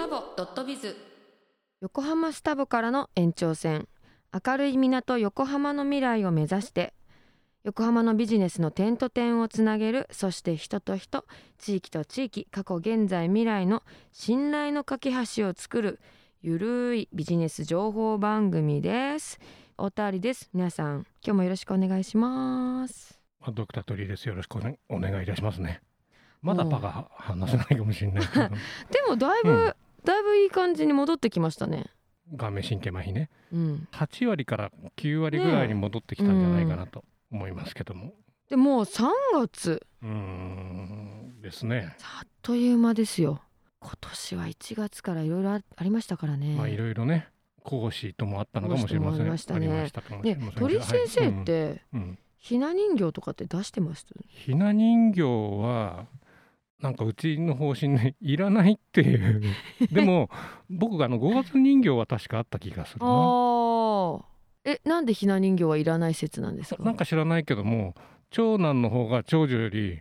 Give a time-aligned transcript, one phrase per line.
[0.00, 0.96] タボドットビズ。
[1.82, 3.86] 横浜スタバからの延長線。
[4.32, 6.94] 明るい港横浜の未来を目指して
[7.64, 11.26] 横浜のビジネスの点と点をつなげるそして人と人
[11.58, 16.00] 地域と地域過去現在未来の信頼の架け橋を作る
[16.40, 19.38] ゆるいビジネス情報番組です。
[19.76, 20.48] おたわりです。
[20.54, 23.20] 皆さん今日もよろしくお願いします。
[23.42, 24.26] あドクタートリーです。
[24.26, 25.82] よろしくお,、ね、お願いいたしますね。
[26.40, 28.48] まだパが話せないかもしれないけど、
[28.90, 31.86] でもだいぶ、うんだいぶいい感じに戻ってきましたね。
[32.36, 33.30] 顔面神経麻痺ね。
[33.52, 33.88] うん。
[33.92, 38.14] 8割から9割ぐらいに戻ってきたんじゃないかなと思いますけども。
[38.48, 39.86] でもう3月。
[40.02, 41.96] うーんですね。
[42.18, 43.42] あっという間ですよ。
[43.80, 46.54] 今年は1月からいろいろあありましたからね。
[46.56, 47.28] まあいろいろね
[47.64, 49.22] 講師ともあったのかもしれません。
[49.22, 50.52] ありましたね。
[50.56, 52.18] 鳥居先生っ、はいてうんうん。
[52.40, 56.06] ひな人形とかって出してますひな人形は
[56.80, 59.42] なんかうちの方針でいらないっていう。
[59.92, 60.30] でも
[60.70, 64.24] 僕があの5月人形は確かあった気がするな。
[64.64, 66.82] えなんでひな人形はいらない説なんですか？
[66.82, 67.94] なんか知らないけども
[68.30, 70.00] 長男の方が長女より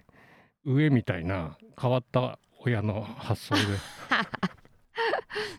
[0.65, 3.61] 上みたいな変わった親の発想で、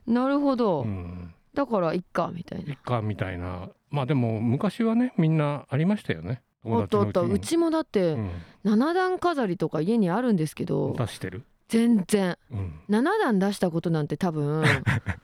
[0.12, 2.72] なるほど、うん、だからいっかみたいな。
[2.72, 3.70] 一家みたいな。
[3.90, 8.30] まあでも昔はねみんなありましたよねあったあったうちもだってうん。
[8.64, 12.36] 7段飾りとか家にあるんですけど出してる、全然。
[12.52, 14.62] うん、7段出したことなんて多分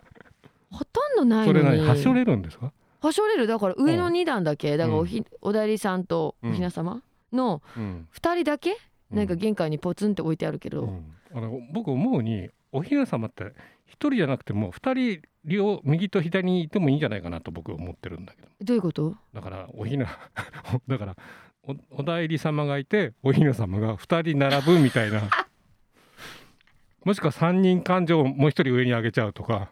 [0.70, 1.88] ほとんどないそれのに何？
[1.88, 2.72] はしょれるんですか？
[3.00, 3.46] はしょれる。
[3.46, 4.12] だから上のうん。
[4.14, 8.08] 2段だけ、だからおひ、おだいりさんとおひな様のうん。
[8.14, 8.76] 2人だけ、
[9.10, 11.14] なんかう玄関にポツンって置いてあるけど、うん。
[11.34, 13.52] あの僕思うにおひな様って
[13.86, 18.48] 一人じゃなくても二人両右と左にいてもいいんじゃないかなと僕は思ってるんだけど。
[18.60, 19.16] どういうこと？
[19.32, 20.06] だからおひな
[20.88, 21.16] だから
[21.62, 25.22] おお代理様がいておひな様が二人並ぶみたいな。
[27.04, 29.70] もしくは三人感情をもう一人上に上げちゃうとか、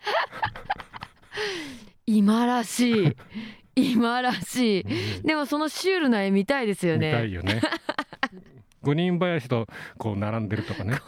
[2.07, 3.17] 今らしい。
[3.75, 5.17] 今らしい。
[5.19, 5.23] うん。
[5.27, 7.61] でもそのシュールな絵見たいですよ見たねいよね
[8.85, 9.67] 五人林と
[9.99, 10.99] こう並んでるとかね。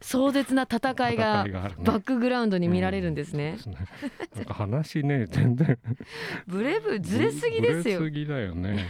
[0.00, 1.44] 壮絶な戦いが
[1.78, 3.88] バックグラウンドに見られるんですね、そうですね。
[4.36, 5.78] なんか話ね全然。
[6.46, 8.00] ブレブずれすぎですよ。
[8.00, 8.86] すぎだよね。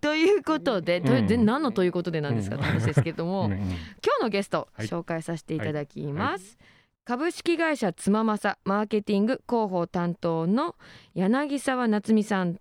[0.00, 1.26] ということで、とうん。
[1.26, 3.52] で何のということでなんですかって話ですけども、うん。
[3.52, 3.58] うん
[4.04, 4.86] 今日のゲスト、はい。
[4.86, 6.58] 紹介させていただきます、
[7.04, 10.76] 株式会社つままさマーケティング広報担当の
[11.14, 12.58] 柳沢夏美さん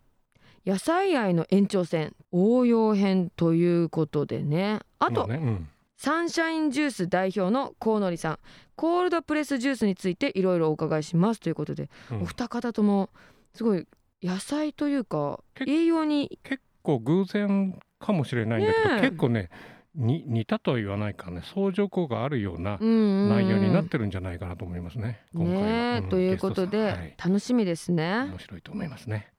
[0.66, 4.80] 野菜愛の延長線応用編ということでね。
[5.00, 5.70] あと、まねうん。
[5.98, 8.40] サンシャインジュース代表のコウノリさん。
[8.76, 12.22] コールドプレスジュースについていろいろお伺いしますということで、うん。
[12.24, 13.10] お二方とも
[13.54, 13.88] すごい
[14.24, 19.02] 野菜というか結栄養に結構偶然かもしれないんだけど、ねえ。
[19.02, 19.50] 結構ね
[19.94, 25.22] に似たとは言わないかね相乗効果あるような内容になってるんじゃないかなと思いますね。
[25.34, 26.02] 今回は。
[26.02, 27.16] ねということで、はい。
[27.24, 28.26] 楽しみですね。
[28.30, 29.32] 面白いと思いますね。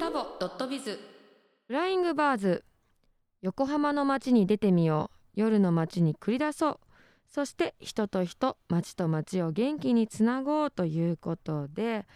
[0.00, 0.98] スタボドットビズ。
[1.66, 2.64] フライングバーズ。
[3.42, 5.18] 横浜の街に出てみよう。
[5.34, 6.80] 夜の街に繰り出そう。
[7.28, 12.06] そして人と人街と街を元気につなごうということで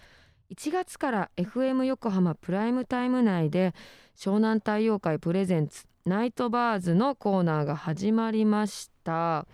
[0.51, 3.75] 1月から FM 横浜プライムタイム内で
[4.17, 9.47] 湘南太陽会プレゼンツナイトバーズのコーナーが始まりました。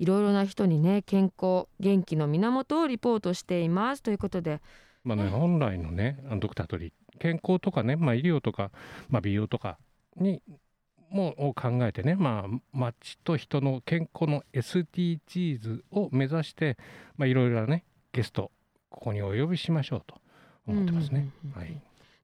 [0.00, 4.02] いろいろな人にね健康元気の源をリポートしています。
[4.02, 4.60] ということで。
[5.04, 8.70] まあね本来のねドクタートリー健康とかね、まあ、医療とか、
[9.08, 9.78] まあ、美容とか
[10.16, 10.42] に
[11.10, 16.76] もを考えてね、まあ、街と人の健康の SDGs を目指して、
[17.16, 18.50] まあ、いろいろなねゲスト
[18.90, 20.16] ここにお呼びしましょうと
[20.66, 21.28] 思ってますね。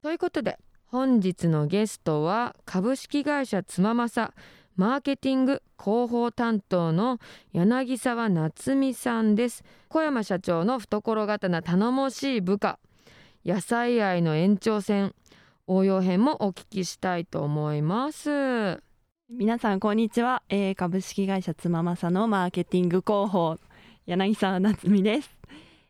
[0.02, 4.34] ということで本日のゲストは株式会社つままさ
[4.76, 7.18] マーケティング広報担当の
[7.52, 9.64] 柳沢夏美さんです。
[9.88, 12.78] 小山社長の懐刀頼もしい部下
[13.44, 15.16] 野菜愛の延長線
[15.66, 18.80] 応用編もお聞きしたいと思います。
[19.30, 23.56] 皆さんこんにちは、えー株式会社つままさのマーケティング広報
[24.06, 25.30] 柳沢夏美です、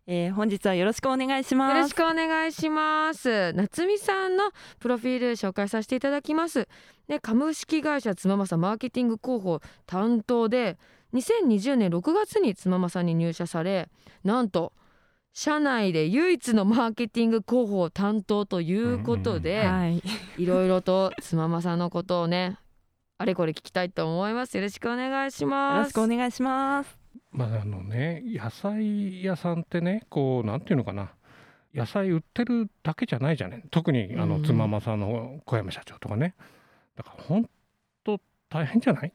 [0.06, 3.52] えー本日はよろしくお願いしよろますしくお願いします。
[3.52, 4.44] 夏美さんの
[4.78, 6.68] プロフィール紹介させていただきます。
[7.06, 10.78] で株式会社つままさマーケティング広報担当で
[11.12, 13.90] 2020年6月につままさんに入社され
[14.24, 14.72] なんと
[15.34, 20.02] 社内で唯一のマーケティング広報担当ということで、はい。
[20.36, 22.58] いろいろとつままさんのことをね
[23.18, 24.56] あれこれ聞きたいと思います。
[24.56, 25.94] よろしくお願いしよます。
[25.96, 26.98] ろしくお願いします。
[27.30, 31.12] まああのね野菜屋さんってねこうなんていうのかな。
[31.74, 33.62] 野菜売ってるだけじゃないじゃない。
[33.70, 34.28] 特にあうん。
[34.28, 36.34] のつままさんの小山社長とかね。
[36.94, 37.48] だから本
[38.04, 38.20] 当
[38.50, 39.12] 大変じゃない？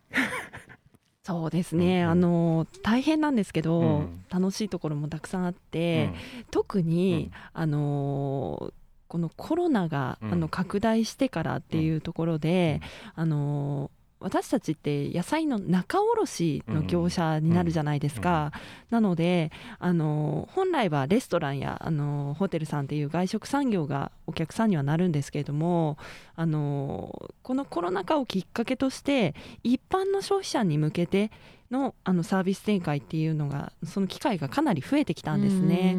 [1.28, 2.10] そうですね、うんうん。
[2.12, 4.24] あの大変なんですけど、うん。
[4.30, 6.14] 楽しいところもたくさんあって、
[6.52, 8.74] 特に、あの
[9.10, 10.32] このコロナが、うん。
[10.32, 12.80] あの拡大してからっていうところで、
[13.14, 18.52] あの私たちって野菜の仲卸の業者になるじゃないですか、
[18.90, 25.98] なのであの本来はレストランやあのホテルさんっていう外食産業がお客さんにはなるんですけれども
[26.36, 31.32] あのこのコロナ禍をきっかけとして一般の消費者に向けて
[31.70, 35.96] のあのサービス展開っていうのがその機会がかなり増えてきたんですね。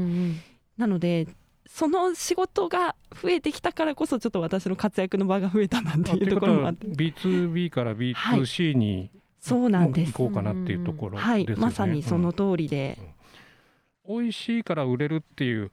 [0.77, 1.29] なので
[1.69, 7.13] その仕事が増えてきたからこそちょっと私の活躍の場が増えたなっていうところもあってあって。
[7.13, 10.13] ことは B2B から B2C にそうなんです。
[10.13, 11.45] 行こうかなっていうところですよね。
[11.45, 11.57] はい。
[11.57, 12.99] まさにその通りで、
[14.09, 15.71] 美味しいから売れるっていう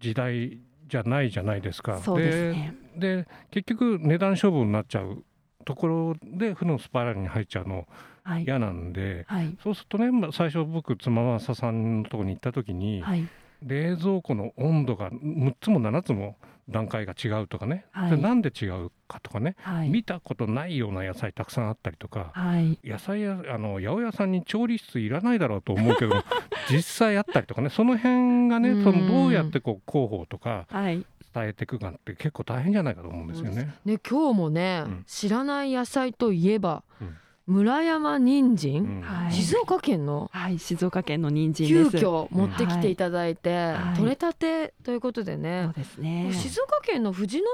[0.00, 0.58] 時代
[0.88, 1.98] じゃないじゃないですか。
[1.98, 2.74] そうですね。
[2.96, 5.24] でで結局値段勝負になっちゃう
[5.64, 7.86] ところで負のスパイラルに入っちゃうの
[8.24, 9.56] はい嫌なんで、はい。
[9.62, 13.28] そうするとねまあ最初僕妻正さんのところに行った時に、はい
[13.62, 16.36] 冷蔵庫の温度が6つも7つも
[16.68, 18.20] 段階が違うとかね、はい。
[18.20, 19.88] なんで違うかとかね、はい。
[19.88, 22.78] 見たことないような野菜たくさんあったりとか、はい。
[22.84, 26.22] 野菜やあの八百屋さんに調理室いらないだろうと思うけど
[26.70, 27.70] 実際あったりとかね。
[27.70, 28.84] その辺がねうん。
[28.84, 31.04] そのどうやってこう広報とかはい。
[31.34, 33.74] 伝えていくかって結構大変じゃないかと思うんですよね。
[33.84, 33.98] ね。
[33.98, 35.04] 今日もね、うん。
[35.06, 37.16] 知らない野菜といえば、うん
[37.48, 39.00] 村山人参、うん。
[39.00, 39.32] はい。
[39.32, 40.30] 静岡県の？
[40.32, 42.04] はい静岡県の人参急です。
[42.04, 43.96] 遽持ってきていただいて、はい。
[43.96, 46.30] 取れたてということでそねう、ですね。
[46.34, 47.44] 静岡県の富士宮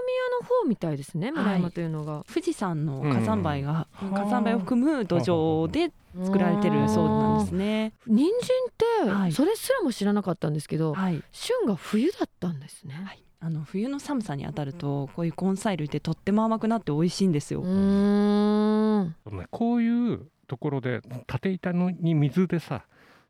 [0.40, 4.10] の方みたいですね村山というのが、富士山の火山灰が、うん。
[4.10, 5.92] 火山灰を含む土壌で
[6.24, 7.92] 作られてるそうなんですね。
[8.08, 9.32] 人参ってはい。
[9.32, 11.22] それすらも知らなかったんですけど、はい。
[11.30, 19.14] 旬が冬だったんですね、はいあの冬の寒さに当たるとこういう根菜類ってとっても甘くなって美味しいんですよ、うーん
[19.50, 22.86] こういうところで縦板のに水でさ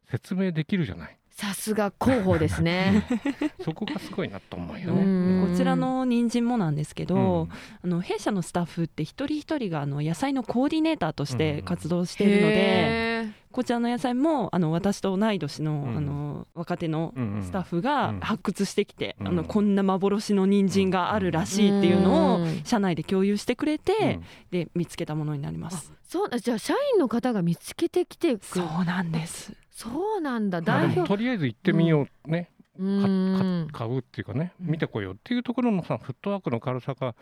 [0.08, 1.18] 説明できるじゃない。
[1.36, 3.04] さすが広報ですね。
[3.64, 5.02] そこがすごいなと思うようね。
[5.42, 5.48] ん。
[5.50, 7.48] こちらの人参もなんですけど、うん。
[7.82, 15.96] あの弊社のスタッフって一人一人があの野菜のコーディネーターとして活動しているので、へこちらの野菜もあの私と同い年の,、うん。
[15.96, 17.42] あの若手のうんうん。
[17.42, 18.20] スタッフがうん。
[18.20, 19.28] 発掘してきて、うん。
[19.28, 22.60] あのこんな幻の人参があるらしいっていうのをうん。
[22.62, 24.24] 社内で共有してくれて、うん。
[24.52, 25.92] で見つけたものになりまあす。
[26.06, 29.52] そうじゃあ社員の方が見つけてきてくそうなんです。
[29.74, 30.60] そうなんだ。
[30.60, 34.52] 代表とりあえず行ってみようね、うかんか買うっていうかね。
[34.60, 34.70] うん。
[34.70, 37.16] 見てこようっていうところのさフットワークの軽さが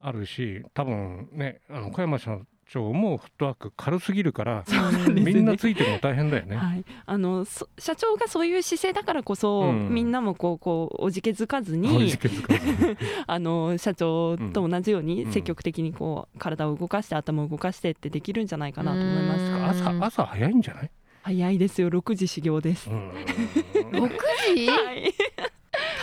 [0.00, 2.38] あるし多分ねあの小山社
[2.72, 5.12] 長もフットワーク軽すぎるからね。
[5.20, 6.56] みんなついてるの大変だよね。
[6.56, 9.90] はい、あのそ社長がそういう姿勢だからこそ、うん。
[9.90, 12.14] みんなもこうこうおじけづかずおに。
[13.26, 15.32] あの社長と同じようにうん。
[15.32, 19.84] 積極的にこう体を動かして頭を動かしてってできるんじゃないかなと思います。
[19.84, 19.92] うん。
[19.92, 20.90] 朝朝早いんじゃない、
[21.22, 21.88] 早いですよ。
[21.88, 22.88] 6時始業です。
[22.90, 23.10] うん。
[23.10, 24.10] 6
[24.54, 24.66] 時？
[24.68, 25.14] はい、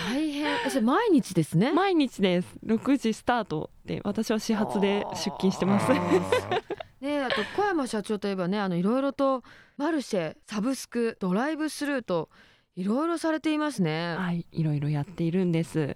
[0.10, 0.46] 大変。
[0.46, 1.74] えそれ毎日ですね？
[1.74, 2.48] 毎日です。
[2.66, 5.92] 6時スタートで私は始発で出勤してます。
[7.02, 9.44] ねあと小山社長といえばねあのいろいろと
[9.78, 12.30] マルシェサブスクドライブスルーと
[12.76, 14.16] いろいろされていますね。
[14.18, 15.96] はい、いろいろやっているんです。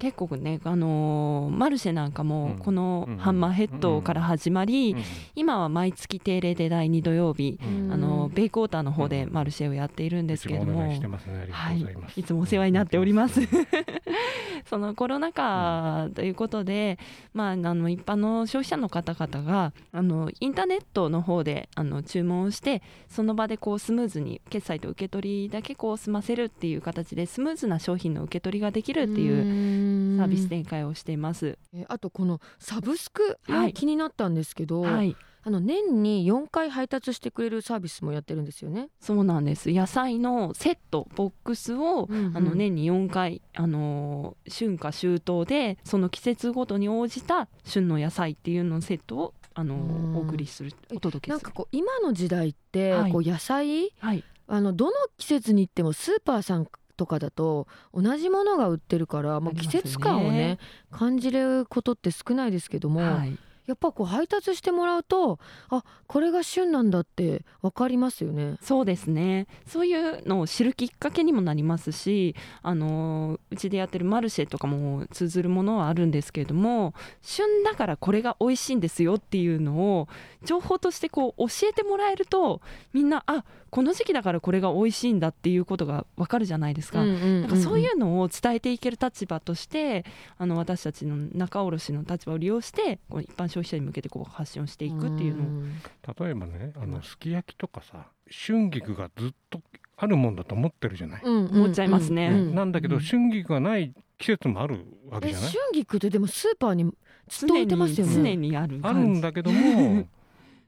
[0.00, 2.28] 結構ね、あのーマルシェなんかうん。
[2.28, 5.02] もこのうんハンマーヘッドから始まり、うん。
[5.36, 7.92] 今は毎月定例で第2土曜日、うん。
[7.92, 12.12] あのベイクォーターの方でマルシェをやっているんですけれども、ねありがとうござい。
[12.16, 13.40] いつもお世話になっております。
[13.40, 13.46] うん。
[14.64, 16.98] そのコロナ禍ということで、
[17.34, 31.58] まあ、あの一般の消費者の方々があのインターネットの方であの注文をしてその場でこうスムーズに決済と受け取りだけこう済ませるっていう形でスムーズな商品の受け取りができるっていうービス展開をしています。
[31.72, 33.72] えあとこのサブスク、ねはい。
[33.72, 35.16] 気になったんですけど、はい。
[35.42, 38.90] あの年に4回配達してくれるサービスもやってるんですよね。
[39.00, 39.70] そうなんです。
[39.70, 42.36] 野菜のセットボックスをうんうん。
[42.36, 49.74] あの年に4回、あのー春夏秋冬でその季節ごとに応じた旬の野菜っていうのセットを、あの
[50.18, 51.36] お送りするお届けする。
[51.36, 53.12] なんかこう今の時代って、はい。
[53.12, 56.66] こう野菜はい、あのどの季節に行ってもスーパーさん
[57.00, 60.58] とかだと同じものが売ってるからもう季節感をね
[60.90, 65.38] 感じることって少ないですけども、はい、やっぱこう配達してもらうと
[65.70, 68.56] あこれが旬なんだって分かりますよね。
[68.60, 69.46] そうですね。
[69.66, 80.08] そういうのを知るきっかけにもなりますし、あのーうちでやってるマルシェとかも通ずるものはあるんですけれども旬だからこれが美味しいんですよっていうのを
[80.44, 82.60] 情報としてこう教えてもらえると
[82.92, 87.04] みんなあこの時期だからこれが美味しいんだっていうことがわかるじゃないですか。
[87.04, 90.04] なんかそういうのを伝えていける立場として
[90.38, 96.24] あの私たちの仲卸の立場を利用してこの一般消費者に向けてこう発信をしていくっていうのを。
[96.26, 99.60] 例えばねあのすき焼きとかさ春菊がずっと
[99.96, 102.30] あるもんだと思ってるじゃない、思っちゃいますね。
[102.30, 105.50] なんだけど、春菊がない季節もあるわけじゃない？
[105.50, 106.90] 春菊ってでもスーパーに
[107.28, 108.14] ずっと置いてますよね。
[108.14, 110.08] 常にあるあるんだけども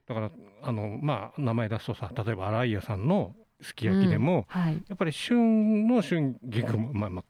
[0.09, 0.31] だから
[0.63, 7.25] あのまあ名前出すとさ例えば新井屋さんのすき焼きでも、うんはい、やっぱり旬の春菊もまあまあ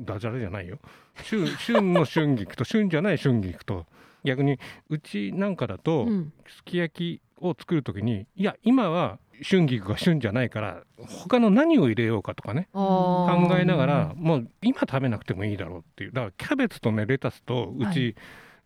[0.00, 0.78] ダジャレじゃないよ。
[1.22, 3.86] 旬 旬の春菊と旬じゃない春菊と
[4.24, 6.06] 逆にうちなんかだと、
[6.46, 16.12] すき焼きを作る時にいや今は春菊が旬じゃないから他の何を入れようかとかね考えながらもう今食べなくてもいいだろうっていう。
[16.12, 18.14] だからキャベツとねレタスとうち、はい、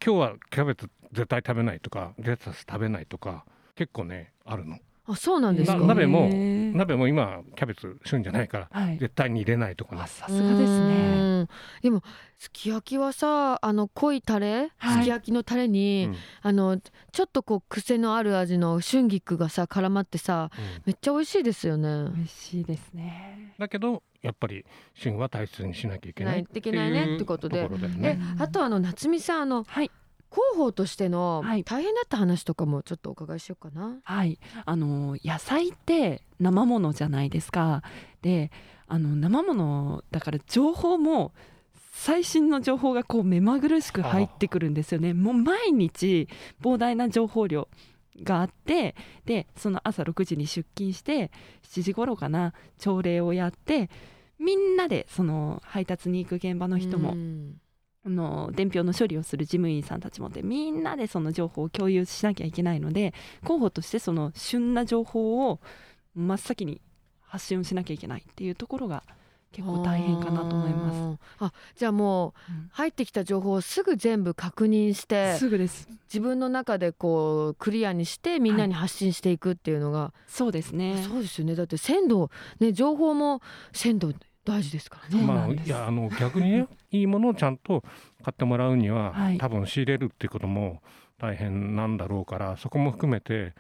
[0.05, 4.79] 今日はキャベツ絶対食べないとかレタス食べないとか結構ねあるの。
[5.07, 5.79] あそうなんですか。
[5.79, 6.29] 鍋も
[6.75, 10.03] 鍋も今キャベツ旬じゃないから、はい、絶対に入れないとかね。
[10.07, 11.47] さすがですね。
[11.83, 12.03] でも
[12.39, 16.79] すき焼きはさあの濃いタレ、はい、すき焼きのタレに、うん、あの
[17.13, 22.11] ちょっとこう癖のある味の春菊がさ絡まってさ、うん、めっちゃ美味しいですよね。
[22.15, 23.55] 美味しいですね。
[23.59, 29.91] だけどやっぱり旬は大切にしなきゃいけないっていけないねってことで、ね、あとあの夏美さんあの、はい
[30.35, 33.99] 広報としての大変だった話とかもちょっとお伺いしようかな。
[34.03, 37.83] はい、あの野菜って生ものじゃないですか。
[38.23, 38.51] で、
[38.89, 41.33] あの生ものだから情報も
[41.93, 45.15] 最新の情報がこう目まぐるしく入ってくるんですよね。
[45.15, 46.29] もう毎日
[46.61, 47.69] 膨大な情報量
[48.23, 51.31] があってでその朝6時に出勤して
[51.63, 53.91] 7時頃かな朝礼をやって
[54.39, 57.15] みんなでその配達に行く現場の人もあ
[58.07, 65.61] の伝票の処理をする事務員さんたちもでみんなでその情報を共有しなきゃいけないので候補としてその旬な情報を
[66.15, 66.81] 真っ先に
[67.23, 69.03] 発信をしなきゃいけないっていうところが
[69.55, 71.21] 結構大変かなと思います。
[71.39, 81.05] あじゃあもう、入ってきた情報をすぐ全部確認してすぐです自分の中でこうクリアにしてみんなに発信していくっていうのが、はい、そうですね。
[81.09, 81.55] そうですよね。
[81.55, 83.43] だって鮮度ね情報も
[83.73, 84.13] 鮮度
[84.45, 85.25] 大事ですからね。
[85.25, 87.83] まあ、いやあの逆にねいいものをちゃんと
[88.23, 90.83] 買ってもらうには、はい、多分仕入れるっていうことも
[91.19, 93.55] 大変なんだろうからそこも含めて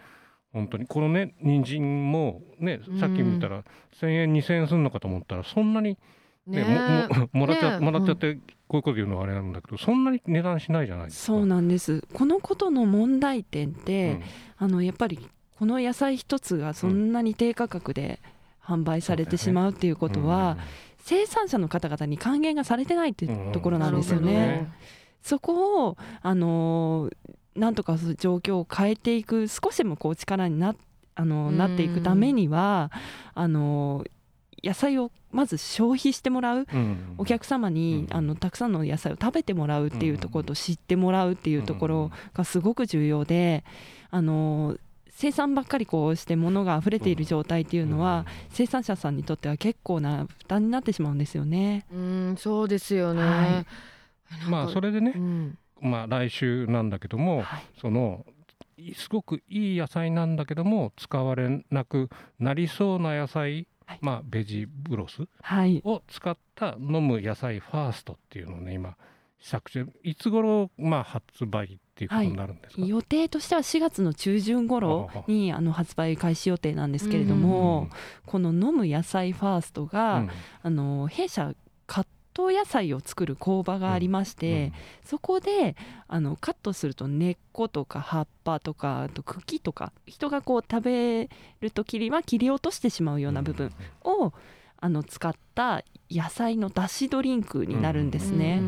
[0.53, 3.65] 本当にこのね人参もねさっき見たら
[4.01, 5.99] 1,000円2,000円するのかと思ったらそんなに
[6.47, 8.41] ね、ねも もらっちゃ、ね、もらっちゃって、こ
[8.75, 11.27] ういうこと言うのはあれなんだけどそんなに値段しないじゃないですか。
[11.29, 12.05] そうなんです。
[12.13, 14.23] このことの問題点って、うん、
[14.59, 15.27] あのやっぱり
[15.59, 18.34] この野菜一つがそんなに低価格で、うん
[18.67, 20.57] 販売されてしまうっていうことは、
[20.99, 24.73] 生産者の方々に還元がされてないっていうところなんですよね。
[25.23, 27.11] そこをあの
[27.55, 30.75] なんとか状況を変えていく少しでもこう力にな
[31.15, 32.91] あのなっていくためには
[33.35, 34.05] あの
[34.63, 36.67] 野菜をまず消費してもらう、
[37.19, 43.65] お客様に、あのたくさんの野菜を食べてもらうっていうところと知ってもらうっていうところがすごく重要で
[44.11, 44.77] あの
[45.15, 51.87] 生産ばっかりこうして物が溢れている状態っていうのは、生産者さんにとっては結構な負担になってしまうんですよね。
[51.93, 53.65] うんそうですよね、は
[54.47, 58.27] い、まあそれでね、うん、まあ来週なんだけども、はい、その
[58.97, 65.29] すごくいい野菜なんだけども使われなくなりそうな野菜、はい、まあベジブロス
[65.85, 69.14] を使った飲む野菜ファーストっていうのをね今試
[69.45, 77.91] 作中いつ頃まあ発売っていうことになるんですか、はい、予定としては4月の中旬頃にあの発売開始予定なんですけれども、
[78.25, 80.31] この飲む野菜ファーストが、うん、
[80.63, 81.53] あの弊社
[81.87, 84.73] カット野菜を作る工場がありまして、うんうん、
[85.05, 85.77] そこで
[86.09, 91.29] あのカットすると根っことか葉っぱとかあと茎とか人がこう食べ
[91.61, 93.71] る時には切り落としてしまうような部分
[94.05, 94.33] を、
[94.85, 98.61] あの使った野菜のだしドリンクになるんですね。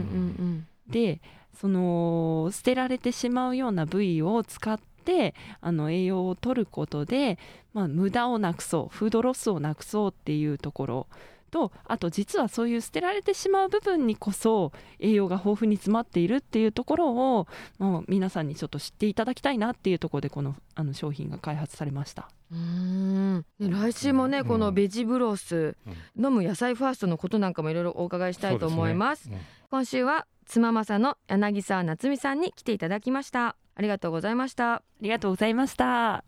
[0.88, 1.20] で
[1.52, 7.38] その捨てられてしまうような部位を使ってあの栄養を取ることで、
[7.74, 11.06] まあ、無駄をなくそうフードロスをなくそうっていうところ
[11.50, 17.46] とあと実はそういう捨てられてしまう部分にこそ栄養が豊富に詰まっているっていうところを、
[17.78, 22.28] まあ、皆さんにちょっと知っていただきたいなっていうところでこのあの商品が開発されました。
[22.52, 23.44] うん。
[23.58, 25.76] 来週もね、このベジブロス、
[26.16, 29.24] うん、飲む野菜ファーストのことなんかもいろいろお伺いしたいと思います。
[29.24, 29.36] すね。
[29.36, 33.56] うん、今週は妻正の柳沢夏美さんに来ていただきました。
[33.74, 34.74] ありがとうございました。
[34.74, 36.24] ありがとうございました。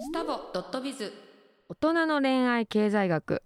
[0.00, 1.25] スタボドットビズ
[1.68, 3.42] 大人の恋愛経済学。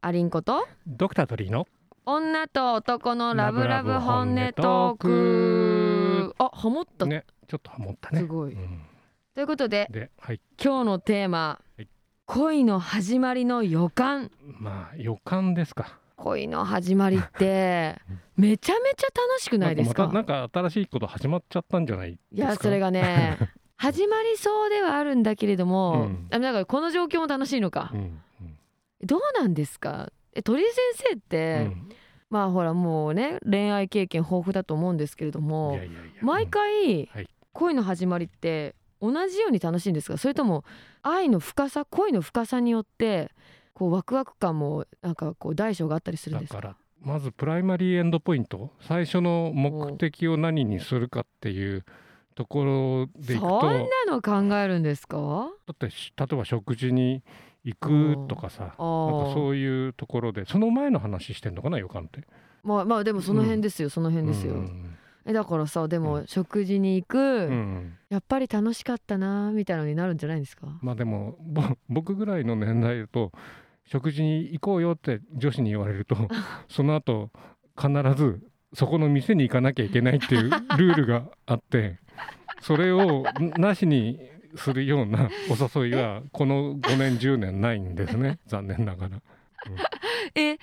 [0.00, 0.66] アリンコと。
[0.86, 1.66] ドクタートリーの。
[2.04, 6.34] 女と男のラブラブ本音トーク。
[6.38, 7.06] あハモった。
[7.06, 8.20] ねちょっとハモったね。
[8.20, 8.82] すごい、うん。
[9.34, 10.40] ということでではい。
[10.62, 11.88] 今日のテーマ、はい。
[12.26, 14.30] 恋の始まりの予感。
[14.58, 15.98] まあ予感ですか。
[16.16, 17.96] 恋の始まりって
[18.36, 20.08] めちゃめちゃ楽しくないですか？
[20.08, 22.36] なんかまたなんか新しいこと始まっちゃったんじゃないですか？
[22.36, 23.38] いやそれがね
[23.80, 26.26] 始まりそうではあるんだけれども、うん。
[26.30, 27.90] あだからこの状況も楽しいのか。
[27.94, 28.20] う、んうん。
[29.02, 30.12] どうなんですか？
[30.34, 30.74] え鳥居先
[31.12, 31.88] 生って、うん。
[32.28, 35.80] まあほらもうね恋愛経験豊富だと思うんですけれどいも
[36.20, 37.28] 毎回、はい。
[37.54, 40.18] 恋の始まりって同じように楽しいんですか？
[40.18, 40.62] それとも
[41.02, 43.30] 愛の深さ恋の深さによって
[43.72, 46.56] こうワクワク感もなんかこう大小があったりするんですか？
[46.56, 48.72] だからまず primary endpoint。
[48.82, 51.86] 最初の目的を何にするかっていう
[52.40, 55.50] ところでいくとそんなの考えるんですか？
[55.66, 57.22] だってし例えば食事に
[57.64, 62.22] 行くとかさなんかそういうところでその前の話してんのかな予感って？
[62.62, 64.96] まあまあでもその辺ですよ、その辺ですよ、うん。
[65.26, 67.92] えだからさでうも食事に行く、うん。
[68.08, 70.66] やっぱり楽しかったなみたいなのになるんじゃないですか？
[70.80, 73.32] まあでもぼ僕ぐらいの年代だと
[73.84, 76.16] 食事に行こうよって女子に言われると
[76.70, 77.28] その後
[77.78, 78.40] 必ず
[78.72, 81.98] そこの店に行かなきゃいけないっていうルールがあって
[82.60, 83.24] それを
[83.56, 84.18] なしに
[84.56, 88.38] するようなお誘いはこの5年10年ないんですね。
[88.46, 89.22] 残念ながら。
[90.34, 90.58] え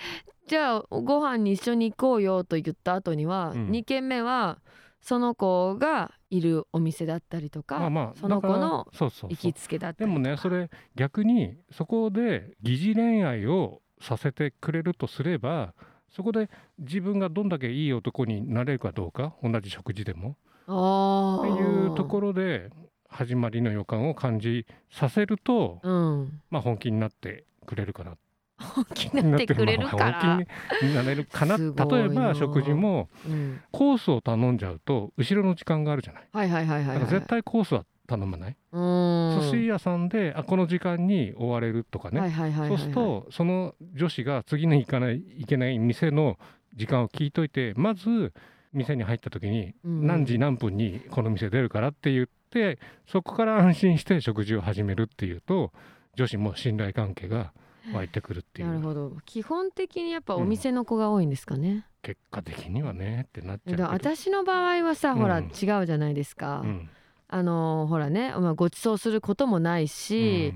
[0.47, 3.69] じゃあご飯に一緒に行こうよと言った後には、うん。
[3.69, 4.59] 2軒目は
[5.01, 10.19] その子がいるお店だったりとか、まあまあその子の行きつけだったでりとか。
[10.21, 15.73] もねそれ逆にそこで疑似恋愛をさせてくれるとすれば
[16.09, 16.49] そこで
[16.79, 20.37] 自分がどんだけいい男になれるかどうか同じ食事でも。
[20.45, 22.69] あっていうところろで
[23.09, 26.41] 始まりの予感を感じさせると、うん。
[26.49, 28.17] まあ、本気になってくれるかな。
[28.59, 30.35] 本気になってくれるかまあら。
[30.35, 30.45] 本
[30.79, 31.57] 気になれるかな。
[31.57, 31.63] 例
[32.05, 33.61] えば食事もうん。
[33.71, 36.27] コースを頼んじゃうと後ろの時間があるじゃない。
[36.31, 37.07] はいはいはいだはいはい。
[37.07, 42.77] から絶対コースは頼まない、寿司屋さんであこの時間に終われるとかね、はいはいはいはいはい。
[42.77, 46.37] そうするとその女子が次に行かないいけない店の
[46.75, 48.33] 時間を聞いといてまず
[48.77, 50.07] 店に入った時にうんうん。
[50.07, 55.71] 何時何分にこの店出るからって言ってそこから安心して食事を始めるっていうと
[56.15, 57.51] 女子も信頼関係が
[57.93, 58.67] 湧いてくるっていう。
[58.67, 59.13] なるほど。
[59.25, 66.89] 基本的にやっぱお店の子が多いんですかね、結果的にはねってなっちゃう私の場合はさ、ほらうん違うじゃないですか、うん。
[67.27, 70.53] あのーほらね、まあ、ご馳走することもないし、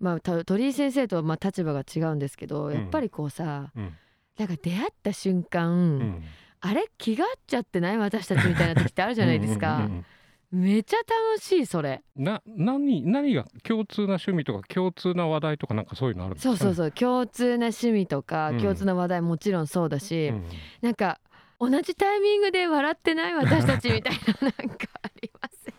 [0.00, 3.94] まあ、た鳥居先生とはまあ立場が違うんですけどやっぱりこうさ、うん。
[4.36, 6.22] なんか出会った瞬間、うんうん
[6.66, 6.88] あれ？
[6.96, 7.98] 気が合っちゃってない？
[7.98, 10.06] 私たちみたいな時ってあるじゃないですか、うんうんうん
[10.54, 12.04] めちゃ楽しいそれ。
[12.14, 16.92] な何何が共通な趣味とか共通な話題とかなんかそういうのあるんですか、ね、そうそうそう。
[16.92, 18.60] 共通な趣味とか、うん。
[18.60, 20.44] 共通な話題もちろんそうだし、うん。
[20.80, 21.18] なんか
[21.58, 25.66] 同じタイミングで笑ってない私たちみたいななんかあります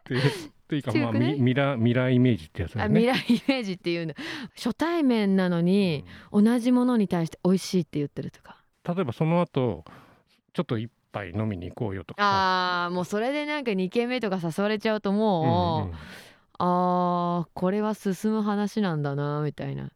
[0.00, 3.14] っていうっていうか、まあ、ミラミラーイメージってやつだあよね。
[3.14, 4.12] 未来イメージっていうの。
[4.54, 8.57] 初対面なのに同じものに対して美味しいって言ってるとか
[8.88, 9.84] 例えばその後
[10.54, 12.84] ちょっと一杯飲みに行こうよとかさ。
[12.86, 15.94] あーもうそれでなんか2軒目とか誘われちゃうともう、うんうん。
[16.58, 19.90] あーこれは進む話なんだなみたいな。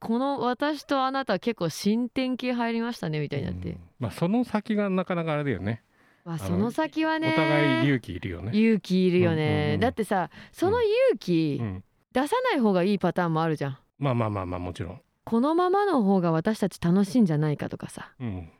[0.00, 3.80] この私とあなたは結構新天気入りましたねみたいになって、うん。
[4.00, 5.84] まあ、その先がなかなかあれだよね。
[6.24, 8.50] まあ、その先はねお互い勇気いるよね。
[8.52, 9.80] 勇気いるよね、うんうんうん。
[9.80, 13.78] だってさその勇気うん、出さない方がいいパターンもあるじゃん。
[13.98, 15.00] まあまあまあまあもちろん。
[15.24, 18.12] このままの方が私たち楽しいんじゃないかとかさ。
[18.20, 18.50] うん。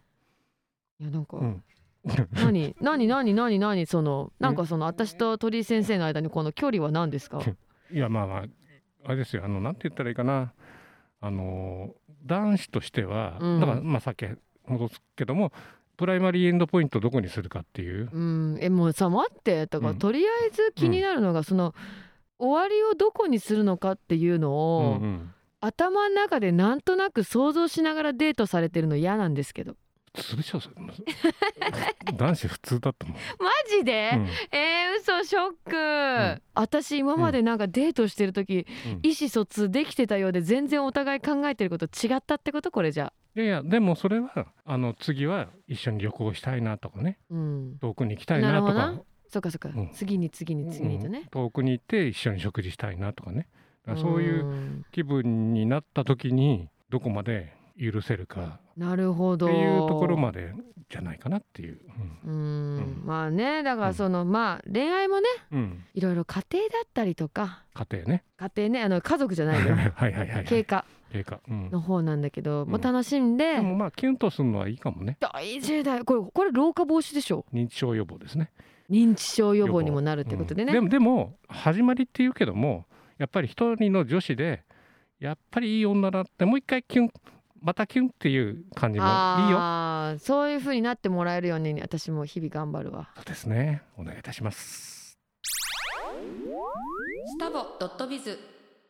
[1.01, 1.63] いやなんか、うん。
[2.33, 2.75] 何？
[2.81, 3.07] 何？
[3.07, 3.35] 何？
[3.35, 3.59] 何？
[3.59, 3.87] 何？
[3.87, 7.41] そのなんかその私と鳥居先生の間にこの距離は何ですか？
[7.93, 8.45] いやまあまあ
[9.05, 9.45] あれですよ。
[9.45, 10.53] あのなんて言ったらいいかな。
[11.21, 11.95] あの
[12.27, 13.61] 男子としては、うん。
[13.61, 14.27] だからまあさっき
[14.67, 15.53] 戻すけども
[15.97, 18.09] primary endpoint どこにするかっていう。
[18.13, 18.59] うん。
[18.61, 19.67] えもうさ待って。
[19.67, 19.99] だからうん。
[19.99, 21.75] とりあえず気になるのがその、
[22.39, 29.77] 終わりをどこにするのかっていうのうを、んうん頭の中でなんとなく想像しながらデートされてるの嫌なんですけど。
[30.15, 30.75] 普通でしょそれ
[32.15, 34.19] 男子普通だと思マジで、う。
[34.19, 34.27] うん。
[34.51, 36.43] えー、嘘ショック、ん。
[36.55, 39.01] 私今までなんかデートしてる時、うん。
[39.03, 42.71] 意思疎通できてたようで全然お互い考えてること違ったってこと？
[42.71, 47.19] これじゃいやいやでもそれはあの次は一緒に旅行したいなとかね。
[47.31, 47.79] うん。
[47.81, 49.01] 遠くに行きたいなとか。
[49.29, 49.91] そっかそっか、うん。
[49.95, 51.13] 次に次に次にとうん。
[51.13, 53.49] ね、遠くに行って一緒に食事したいなとかね
[53.87, 58.61] だからそういううん気分になった時にどこまで許せるか。
[58.77, 59.47] なるほど。
[59.47, 60.53] っていうところまで
[60.91, 61.81] じゃないかなっていう。
[62.25, 62.33] うん。
[62.33, 63.03] うん。
[63.05, 65.59] まあねだからその、まあ恋愛もねうん。
[65.59, 67.65] うんいろいろ家庭だったりとか。
[67.75, 68.25] 家庭ね。
[68.37, 70.45] 家庭ねあの家族じゃないよ はいはいはい。
[70.45, 70.85] 経過。
[71.13, 71.41] 経過。
[71.49, 71.71] うん。
[71.71, 72.69] の方なんだけど、ん。
[72.69, 75.17] もう楽しんで、でもまあキュンとするのはいいかもね。
[75.21, 76.05] 大事だよ。
[76.05, 77.47] これこれ老化防止でしょ。
[77.53, 78.51] 認知症予防ですね。
[78.91, 80.75] 認知症予防にもなるってことでね、うん。
[80.75, 82.87] でもでも始まりっていうけども
[83.19, 84.65] やっぱり一人の女子で
[85.19, 87.13] やっぱりいい女だってもう一回キュン
[87.61, 89.09] またキュンっていう感じもい
[89.49, 90.19] いよ。
[90.19, 93.11] そういう風になってもらえるように私も日々頑張るわ。
[93.15, 93.83] そうですね。
[93.97, 95.17] お願いいたします。
[97.27, 98.37] スタボドットビズ。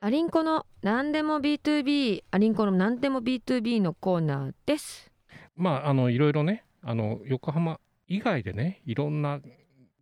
[0.01, 5.13] アリンコの何でも B2B アリンコの何でも B2B のコーナーです。
[5.55, 9.41] まああのいろいろねあの横浜以外でねいろんな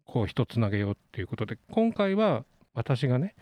[0.05, 3.35] こう人つなげようっていうことで今回は私がね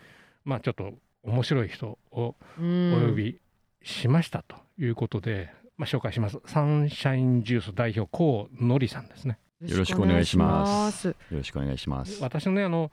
[0.45, 3.41] まあちょっと面白い人をおお呼び
[3.83, 6.39] しましたということで、まあ、紹介します。
[6.47, 9.39] サンシャインジュース代表高のりさんですね。
[9.61, 11.09] よろしくお願いします。
[11.09, 12.23] よよろしくお願いします。
[12.23, 12.91] 私のねあの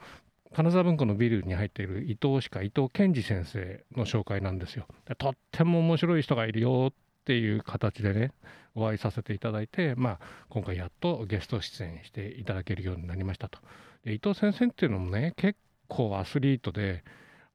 [0.55, 4.87] 金沢文庫のビルに入っている伊藤歯科伊藤健二先生の紹介なんですよ。
[5.07, 6.93] でとっても面白い人がいるよっ
[7.25, 8.31] ていう形でね
[8.73, 13.59] お会いさせていただいて、まあ、今回やっとゲスト出演していただけるようになりましたと。
[14.05, 17.03] で伊藤先生っていうのもね結構アスリートで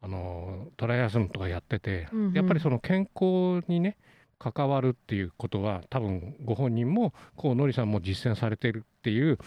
[0.02, 3.96] あのトライアスロンとかやってて、うんうんやっぱりその健康にね
[4.38, 9.38] 関わるっていうことは多分ご本人もこうのりさんも実践されてるっていう、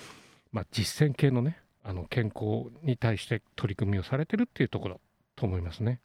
[0.52, 5.02] まあ、実践系のねあの健康に対して取り組みをされてるっていうところ
[5.36, 6.00] と思いますね。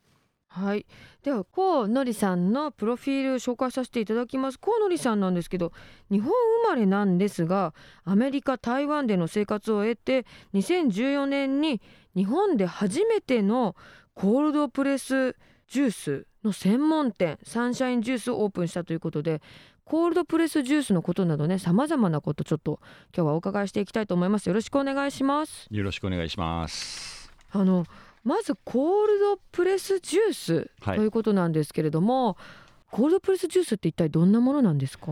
[0.48, 0.86] はい。
[1.22, 4.58] ではコウのりさんのプロフィール紹介させていただきます。
[4.58, 5.72] コウのりさんなんですけど
[6.10, 6.30] 日本
[6.64, 11.80] 生まれなんですがアメリカ台湾での生活を得て2014年に
[12.16, 13.76] 日本で初めての
[14.14, 15.36] コールドプレス
[15.68, 19.42] ジュースの専門店サンシャインジュースをオープンしたということで
[19.84, 22.80] コールドプレスジュースのことなどねさまざまなことちょっと
[23.14, 24.46] 今日はお伺いしていきたいと思います。
[24.46, 25.66] よろしくお願いします。
[25.70, 27.32] よろしくお願いします。
[27.50, 27.86] あの
[28.24, 30.96] まずコールドプレスジュースはい。
[30.98, 32.36] ということなんですけれども、
[32.90, 35.06] コールドプレスジュースって一体どんなものなんですか、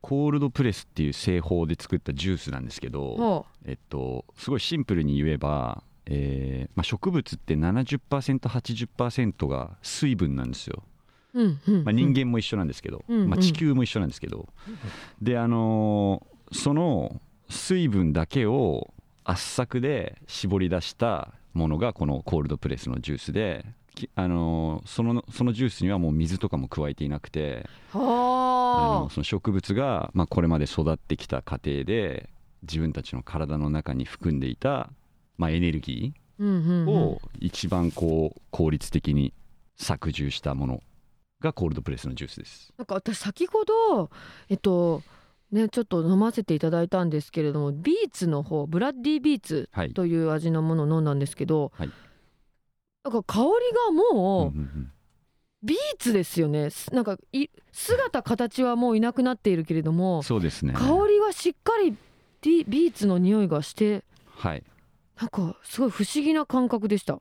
[0.00, 10.82] コールドプレスっていう製法で作ったジュースなんですけど、はえっとすごいシンプルに言えば、えーまあ、植物って 70%80% が水分なんですよ。
[10.82, 11.84] あうんうん。
[11.84, 13.28] まあ、人間も一緒なんですけど、うん。
[13.28, 14.48] まあ、地球も一緒なんですけど、
[15.20, 18.92] であのーその水分だけを
[19.22, 32.30] 圧搾で絞り出したものがこのコールドプレスのジュースで、きあのーそのそのジュースにはもう水とかも加えていなくてあはあのその植物が、まあ、これまで育ってきた過程で
[32.62, 34.90] 自分たちの体の中に含んでいた、
[35.38, 39.34] まあ、エネルギーを一番こう効率的に
[39.78, 40.82] 搾充したもの
[41.40, 42.72] がコールドプレスのジュースです。
[42.76, 44.10] なんか私先ほど
[44.48, 45.02] えっと
[45.52, 51.90] ねちょっと飲ませていただいたんですけれどもビーツの方ブラッディビーツはいという味のものを飲んだんですけど、はい
[53.02, 53.44] なんか香り
[53.86, 54.92] がもう、うんうんうん
[55.62, 60.72] ビーツですよねすなんかい姿形はもういなくなっているけれどもそうですね。
[60.72, 61.94] 香りはしっかり
[62.40, 64.62] ビビーツの匂いがしてはい。
[65.20, 67.20] なんかすごい不思議な感覚でした。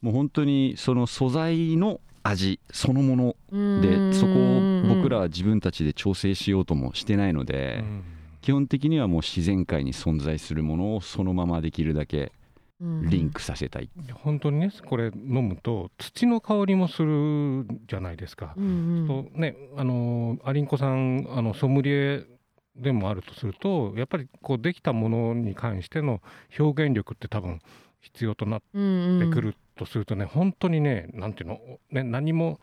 [0.00, 8.04] もう本当にその素材の味そのものででそこを僕らは自分たちで調整しようともしてないので、うん。
[8.42, 12.32] 基本的にはもう自然界に存在するものをそのままできるだけ
[12.80, 18.54] リンクさせたい、本当にねこれ飲むと土の香りもするじゃないですか。
[18.56, 19.06] うんうん。
[19.32, 22.24] とねあのアリンコさんあのソムリエ
[22.74, 26.20] でもあるとするとやっぱりこうできたものに関しての
[26.58, 27.60] 表現力って多分
[28.00, 31.58] 必要となっうんうんてくるとするとね、本当にねなんていうの、
[31.90, 32.60] ね、何も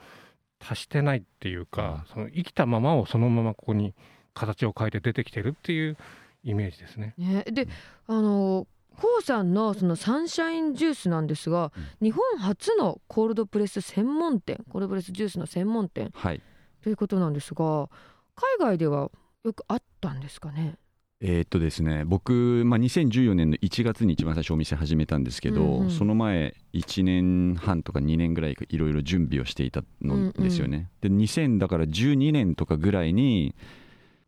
[0.60, 3.94] 足してないっていうか、その生きたままをそのままここに
[4.34, 5.98] 形を変えて出てきてるっていう
[6.44, 7.14] イメージですね。
[7.18, 7.68] ね、で
[8.08, 8.68] あの
[8.98, 16.42] コウさんのそのサンシャインジュースなんですが、日本初のコールドプレス専門店コールドプレスジュースの専門店はい
[16.84, 17.90] ということなんですが
[18.36, 19.12] 海外では
[19.44, 20.76] よくあったんですかね？
[21.22, 25.92] えーっとですね僕、まあ、2014年の1月に一番最初お店始めたんですけど、うんうん。
[25.92, 33.54] その前1年半とか2年ぐらいいろいろ準備をしていたのですよね、で2000だから12年とかぐらいに、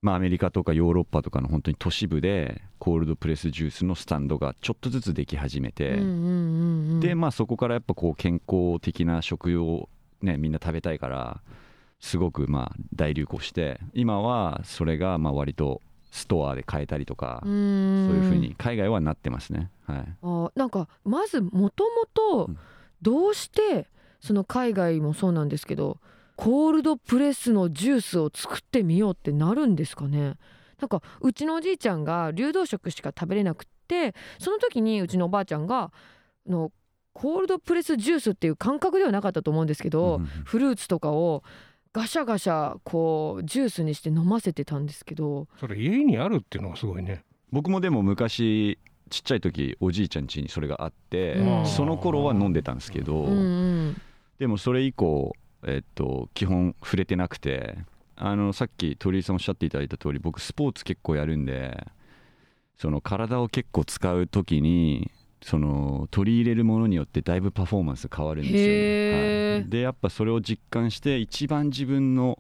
[0.02, 7.00] まあ、アメリカとかヨーロッパとかの本当に都市部でコールドプレスジュースのスタンドがちょっとずつでき始めて、うんうんうんうん。
[7.00, 9.90] でまあそこからやっぱこう健康的な食用を
[10.22, 11.42] ねみんな食べたいから
[12.02, 19.72] すごくまあ大流行して今はそれがまあ割とストアで買えたりとか、そういうふうに海外はなってますね。
[19.86, 20.16] はい。
[20.22, 22.58] あなんかまずもともとうん
[23.02, 23.88] どうして
[24.20, 25.98] その海外もそうなんですけど
[26.36, 30.36] コールドプレスのジュースを作ってみようってなるんですかね
[30.80, 35.92] なんかうちのおじいちゃんが流動食しか食べれなくってその時にうちのおばあちゃんが
[36.48, 36.72] あの
[37.14, 41.44] コールドプレスジュースっていう感覚ではなかったと思うんですけど、うんうんフルーツとかを
[41.94, 45.48] ガシャガシャこうジュースにして飲ませてたんですけど。
[45.60, 47.24] それ家にあるっていうのがすごいね。
[47.52, 51.66] 僕もでも昔ちっちゃい時おじいちゃん家にそれがあって、うん。
[51.66, 53.42] その頃は飲んでたんですけど、うんう
[53.90, 54.02] ん。
[54.40, 55.34] でもそれ以降、
[55.66, 57.78] えっと、基本触れてなくて
[58.16, 61.86] あのさっき鳥居さんおっしゃっていただいた通り僕スポーツ結構やるんで
[62.78, 65.12] その体を結構使う時に
[65.44, 72.40] その取り入れるものによってだいぶパフォーマンス変わるんですよね、はい、でやっぱそれを実感して一番自分の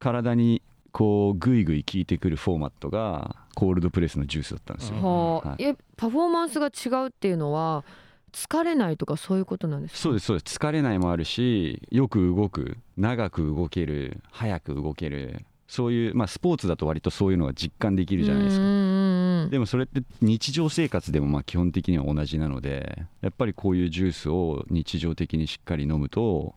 [0.00, 5.62] 体にこうグイグイ効いてくるフォーマットがコールドプレスのジュースだったんですよ、はあ、はい。
[5.64, 7.84] えパフォーマンスが違うっていうのは
[8.32, 9.98] 疲れないとかそういうことなんですか？
[9.98, 10.56] そうですそうです。
[10.56, 18.62] 疲れないもあるしよく動く長く動ける早く動けるそういう、まあ、スポーツだと割とそういうのが実感できるじゃないですか。
[18.62, 26.54] うんうんうんでもそれって日常生活でもまあ基本的には同じなのでやっぱりこういうジュースを日常的にしっかり飲むと、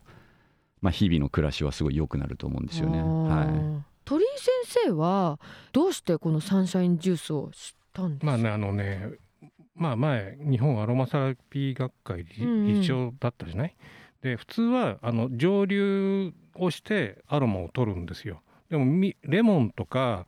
[0.82, 3.02] まあ、日々の暮らしはすごい良くなると思うんですよね。
[3.02, 4.28] は鳥居
[4.66, 5.38] 先生は
[5.74, 9.10] どうしてこのサンシャインジュースを知ったんですか、まあねあのね
[9.76, 13.76] まあ前日本アロマセラピー学会理事長だったじゃない、
[14.22, 20.26] で普通はあの蒸留をしてアロマを取るんですよでもみレモンとか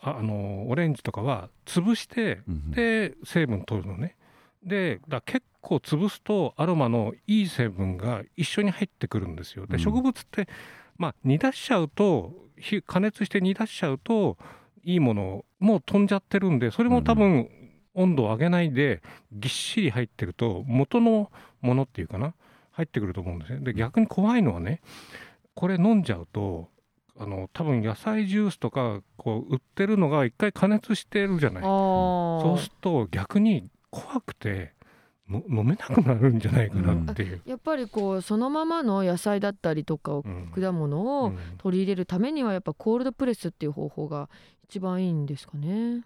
[0.00, 2.70] ああのオレンジとかは潰してい、うん。
[2.70, 4.16] で成分取るのね。
[4.62, 9.66] でだ結構潰すとアロマのいい成分が一緒に入ってくるんですよ。
[9.66, 9.80] でうん。
[9.80, 10.48] 植物って、
[10.96, 14.36] まあ煮出しちゃうと火加熱して煮出しちゃうと
[14.84, 17.48] いいものもう飛んじゃってるんでそれも多分
[17.94, 21.30] 温度を上げないでぎっしり入ってると元の
[21.60, 22.34] ものっていうかな
[22.72, 23.60] 入ってくると思うんですね。
[23.60, 24.80] で逆に怖いのはね
[25.54, 26.68] これ飲んじゃうと
[27.18, 31.62] あの多分野菜ジュースとかこう売ってるのが一回加熱してるじゃない。
[31.62, 34.72] そうすると逆に怖くて
[35.28, 37.42] の飲めなくなるんじゃないかなっていう。
[37.44, 40.52] やっぱりこうそのままの野菜だったりとかをうん。
[40.54, 41.38] 果物をうん。
[41.58, 44.28] 取り入れるためにはやっぱコールドプレスっていう方法が
[44.64, 46.04] 一番いいんですかね。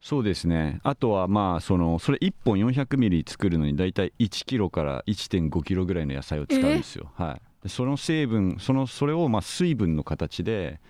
[0.00, 0.80] そうですね。
[0.82, 10.80] あとはまあそのそれ1本400ミリ作るのに大体1キロから1.5キロぐらいの野菜を使うんですよ、はい、でその成分そのそれをまあ水分の形で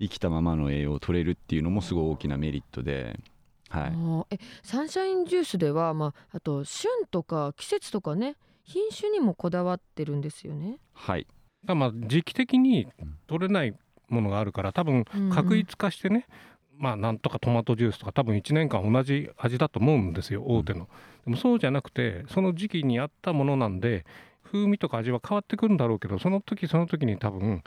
[0.00, 3.18] 生きたままの栄養を取れるっていうのもすごい大きなメリットで、
[3.68, 10.78] はい、えサンシャインジュースでは、まあ、あと旬とか季節とかね品種にもこだわってるんですよね。
[10.92, 11.34] はい、だか
[11.68, 12.88] らまあ時期的に
[13.26, 13.74] 取れない
[14.08, 16.26] ものがあるから多分うん確一化してね、
[16.76, 20.88] まあなんとかトマトジュースとか多分1年間同じ味だと思うんですよ大手の、
[21.24, 24.04] でもそうじゃなくてその時期に合ったものなんで
[24.52, 27.62] 風味とか味は変わってくるんだろうけどその時その時に多分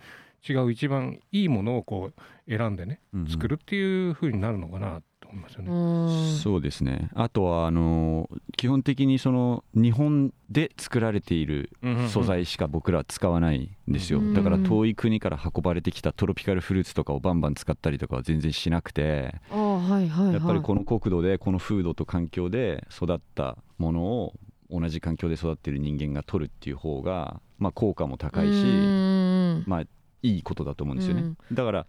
[0.47, 5.71] 違う一番いいものをこう選んでね作るっていう風になるのかなと思いますようね。
[5.71, 6.39] ん。
[6.39, 7.09] そうですね。
[7.15, 11.71] あとはあの基本的にその日本で作られている
[12.09, 14.33] 素材しか僕らは使わないんですよ、うん。
[14.33, 20.33] だから遠い国から運ばれてきたトロピカルフルーツとかをバンバン使ったりとかは全然しなくてはいはい。
[20.33, 24.33] やっぱりこの国土でこの風土と環境で育ったものを
[24.69, 29.63] 同じ環境で育っている人間が取るっていう方が、まあ、効果も高いし、うん。
[29.65, 31.55] まあ、いいことだと思うんですよね、うん。
[31.55, 31.87] だから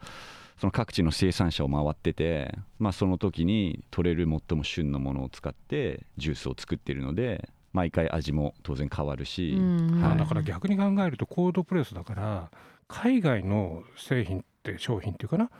[0.59, 9.77] その各地の生産者を回ってて、まあ、その時に取れる最も旬のものを使ってジュースを作っているので毎回味も当然変わるし、うん。
[9.91, 10.09] はい。
[10.11, 12.51] まあだから逆に考えるとコールドプレスだから
[12.89, 15.51] 海外の製品って商品っていうかな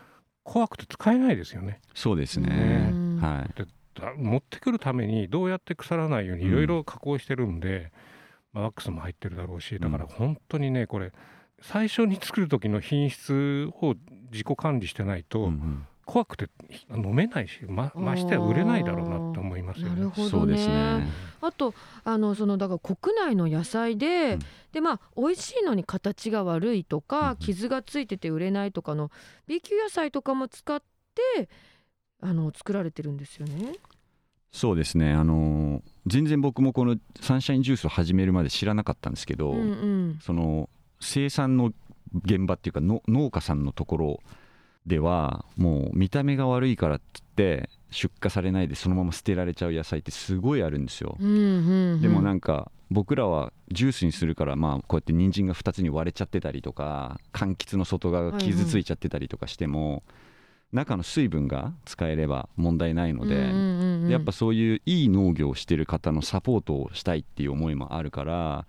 [0.45, 1.81] 怖くて使えないですよね。
[1.95, 2.97] そうですね。
[3.19, 3.29] うん。
[3.29, 3.59] はい。
[3.59, 3.67] だ
[4.17, 7.93] 持ってくるためにどうやって腐らないようにいろいろ加工してるんで、
[8.53, 11.13] まあ、ワックスも入ってるだろうしだから本当にねこれ
[11.63, 13.95] 最初に作る時の品質を
[14.31, 15.51] 自己管理してないと
[16.05, 16.49] 怖くて
[16.95, 19.95] 飲めないしまましてや売れないだろうなって思いますよね。
[19.95, 20.31] なるほどね。
[20.31, 21.09] そうですね。
[21.41, 24.39] あとあのそのだから国内の野菜で、うん。
[24.73, 29.11] でまあ美味しいのに形が悪いとか、傷がついてて売れないとかの
[29.49, 31.49] B 級野菜とかも使って
[32.27, 33.75] あの作られてるんですよね。
[34.53, 35.13] そうですね。
[35.13, 40.19] あのー全然僕もこのサンシャインジュースを始めるまで知らなかったんですけど、うんうん。
[40.23, 41.73] その生産の
[42.25, 44.21] 現場っていうかの農家さんのところ
[44.87, 52.01] ではもう見た目が悪いからっつって出荷されないでそのまま捨てられちゃう野菜ってすごいあるんですよ、うんうんうん。
[52.01, 60.05] でもなんか僕らはジュースにするからまあこうやって人参が2つに割れちゃってたりとか柑橘の外側が傷ついちゃってたりとかしても、
[60.73, 64.07] 中の水分が使えれば問題ないので、うんうんうんうん。
[64.09, 68.67] でやっぱそういういい農業をしてる方のサポートをしたいっていう思いもあるから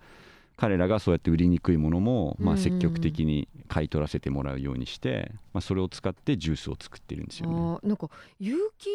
[0.56, 2.64] 彼らがそうやって売りにくいものも、まあ、うんうん。
[2.64, 7.88] 積極的に買い取らせてもらうようにして、まあ、それを使ってジュースを作ってるんですよね。
[7.88, 8.08] なんか
[8.40, 8.88] 有機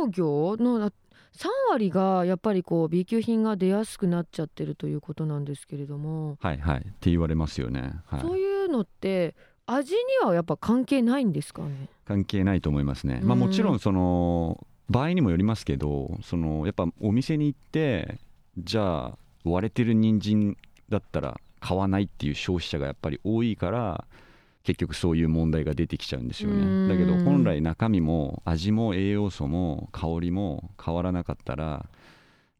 [0.00, 0.90] 農業の
[1.32, 6.78] 3割がやっぱりこう B 級品が出やすくなっちゃってるということなんですけれども、はいはい。
[6.78, 9.36] って言われますよね、はい、そういうのって
[9.74, 11.88] 味にはやっぱ関係ないんですかね？
[12.04, 13.28] 関係ないと思いますね、うん。
[13.28, 18.18] まあ、もちろんその場合にもよりますけどそのやっぱお店に行って
[18.58, 20.56] じゃあ割れてる人参
[20.88, 24.04] だったら買わないっていう消費者がやっぱり多いから
[24.64, 26.88] 結局そういう問題が出てきちゃうんですようん。
[26.88, 31.86] ねだけど本来中身も味も栄養素も香りも変わらなかったら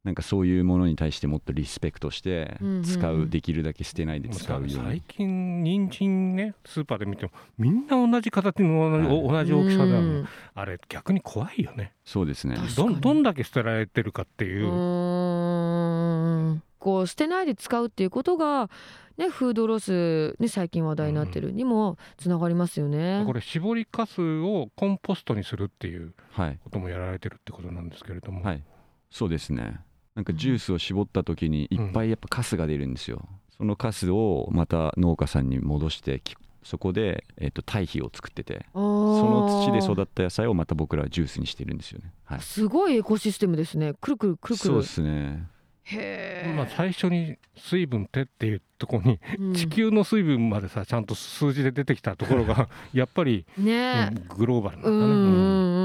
[0.02, 2.82] なんかそういうものに対してもっとリスペクトしてうんうんうん。
[2.84, 9.28] 使うできるだけ捨てないで使うよう最に近人参ねスーパーで見てもみんな同じ形の同じ,、はい。
[9.28, 10.28] 同じ大きさであるのうん。
[10.54, 11.92] あれ逆に怖いよね。
[12.04, 12.56] そうですね。
[12.76, 14.66] どんどんだけ捨てられてるかっていう。
[14.66, 16.62] う、ーん。
[16.78, 18.70] こう捨てないで使うっていうことが、
[19.18, 23.22] ね、フードロス、ね、最近話題になってるにもつながりますよね。
[23.26, 26.58] これ絞りかすをコンポストにするっていうはい。
[26.64, 28.62] こともやられてるってことなんですけれども、はい。
[29.10, 29.80] そうですね
[30.14, 42.12] なんかジュースを絞った時にいっぱいやっぱカスが出るんですよ、そのカスをまた農家さんに戻してきそこで、えっと堆肥を作っててそその土で育った野菜をまた僕らはジュースにしてるんですよね。
[42.24, 42.40] はい。
[42.40, 43.94] すごいエコシステムですね。
[44.00, 44.70] くるくるくるくる。
[44.70, 45.46] そうですね。
[45.84, 46.54] へえ。
[46.54, 49.54] まあ、最初に水分ってっていうところにうん。
[49.54, 54.96] 地球の水分までさちゃんと数字で出てきたところが やっぱり、ねうんグローバルなんだね。
[54.96, 55.79] うんうんうんうん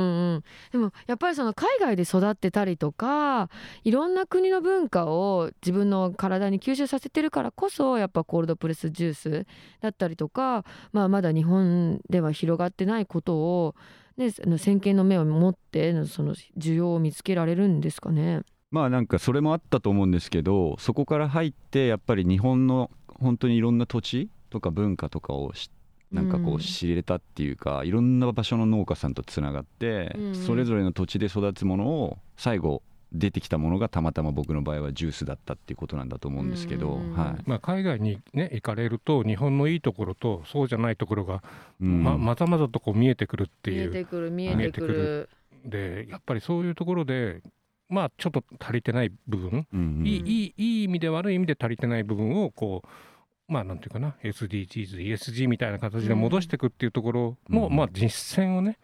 [0.71, 3.49] でもやっぱりその海外で育ってたりとか
[3.83, 9.45] いろんな国の文化を自分の体に吸収させてるからこそやっぱコールドプレスジュース
[9.81, 13.75] だったりとか、まあ、まだ日本では広がってないことを、
[14.17, 18.41] ね、あの先見の目を持ってその需要を見つけられるんですかね。
[18.71, 25.69] まあなんかそれもあったと思うんですけどそこから入ってやっぱり日本の本当にいろんな土地とか文化とかを知
[26.11, 30.15] なんかこう知れたっていうか、いろんな場所の農家さんとつながって、
[30.45, 37.43] それぞれの土地で育つものを最後出てきたものがたまたま僕の場合はジュースだったっていうことなんだと思うんですけど、うんはい。
[37.45, 41.43] まあ、海外に、ね、行かれると日本のいいところとそうじゃないところが、
[41.81, 42.03] うん。
[42.03, 45.29] ままざまざとこう見えてくるって見えいうてくる見えてく見えてくる。
[45.65, 47.41] でやっぱりそういうところで
[47.89, 50.07] まあちょっと足りてない部分、うんうん。
[50.07, 52.87] いいいい意味で悪い意味で足りてない部分をこう
[53.47, 57.75] まあなんていうかな SDGs、ESG みたいな形で戻していくっていうところの、うん。
[57.75, 58.77] まあ実践をね、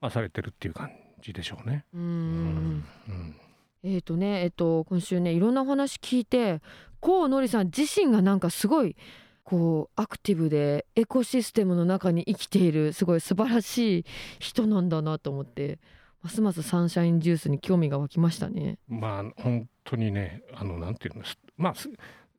[0.00, 1.84] まあ、されてるっていう感じでしょうね。
[1.94, 2.84] うん。
[3.08, 3.36] うん。
[3.84, 6.60] えーとねえっと今週ねいろんなお話聞いて
[7.00, 8.96] コウノリさん自身がなんかすごい
[9.44, 14.04] こうアクティブでエコシステムの中に生きているすごい素晴らしい
[14.40, 15.78] 人なんだなと思って
[16.22, 18.78] ますますサンシャインジュースに興味が湧きましたね。
[18.88, 21.88] まあ本当にねあのなんていうのすまあす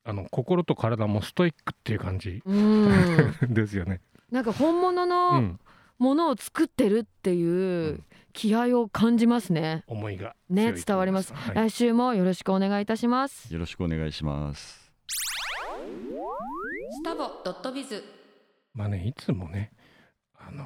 [0.09, 4.01] あの心と体もストイックっていう感じうん ですよね。
[4.31, 5.59] なんか本物うのん、
[5.99, 9.83] ものを作ってるっていう気合を感じますね。
[9.87, 13.53] 思いがね伝わります、はい来週もよろしくお願いいたします。
[13.53, 14.91] よろしくお願いします。
[16.91, 18.03] スタボドットビズ
[18.73, 19.71] まあねいつもね
[20.35, 20.65] あの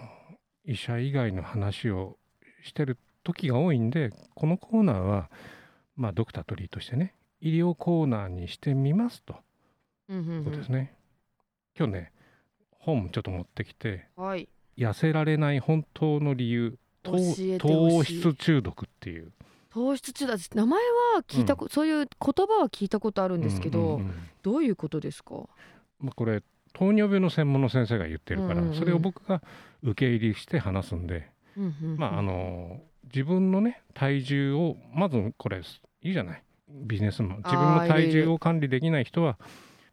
[0.66, 2.18] 医者以外の話を
[2.64, 5.30] してる時が多いんでこのコーナーは
[5.98, 7.14] まあドクタートリーとしてね
[7.46, 9.36] 医療コーナーにしてみますと。
[10.08, 10.96] うんうんいうことですね。
[11.78, 12.12] 今日ね
[12.80, 14.48] 本ちょっと持ってきてうんはい。
[14.78, 17.18] 痩せられない本当の理由糖
[18.04, 19.34] 質中毒っていう。
[19.70, 20.80] 糖質中毒名前
[21.16, 24.14] は聞いたこ、そういう言葉は聞いたことあるんですけど、うんうんうん。
[24.42, 25.36] どういうことですか？
[26.00, 28.80] まあ、これ糖尿病の専門の先生が言ってるから、うんうんうん。
[28.80, 29.44] それを僕が
[29.84, 31.30] 受け入れして話すんで、
[31.98, 35.62] まああの自分のね体重をまずこれ
[36.02, 37.38] いいじゃないビジネスマン。
[37.38, 39.38] 自分の体重を管理できない人は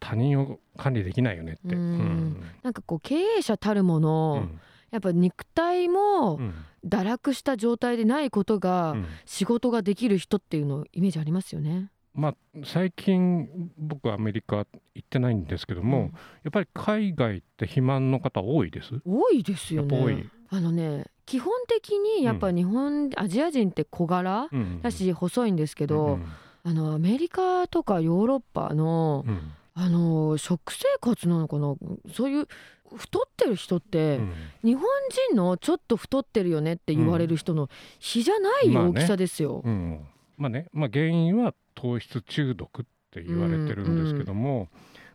[0.01, 1.75] 他人を管理できないよねって。
[1.75, 2.43] うん。
[2.63, 4.61] なんかこう経営者たるもうの、ん。
[4.91, 6.55] やっぱ肉体もうん。
[6.83, 9.07] 堕落した状態でないことがうん。
[9.27, 11.91] 仕事ができる人っていうのイメージありますよね。
[12.15, 16.11] まあ最近僕はアメリカ行ってないんですけども、
[16.43, 19.01] やっぱり海外って肥満の方多いです。
[19.05, 20.27] 多いですよね。
[20.49, 24.81] あのね基本的にやっぱ日本、アジア人って小柄うん。
[24.83, 26.27] だし細いんですけど、うん
[26.63, 29.53] あのアメリカとかヨーロッパのうん。
[29.73, 31.75] あの食生活なのかな？
[32.13, 32.49] そういう
[32.97, 34.33] 太ってる人って、うん。
[34.65, 34.85] 日本
[35.29, 37.71] 人のちょっと太ってるよねって言われる人の
[38.01, 38.91] 比じゃないまあね。
[38.91, 39.63] 大きさですよ。
[39.65, 40.05] うん。
[40.37, 44.69] まあね、まあ、原因は糖質中毒って言われてるんですけども、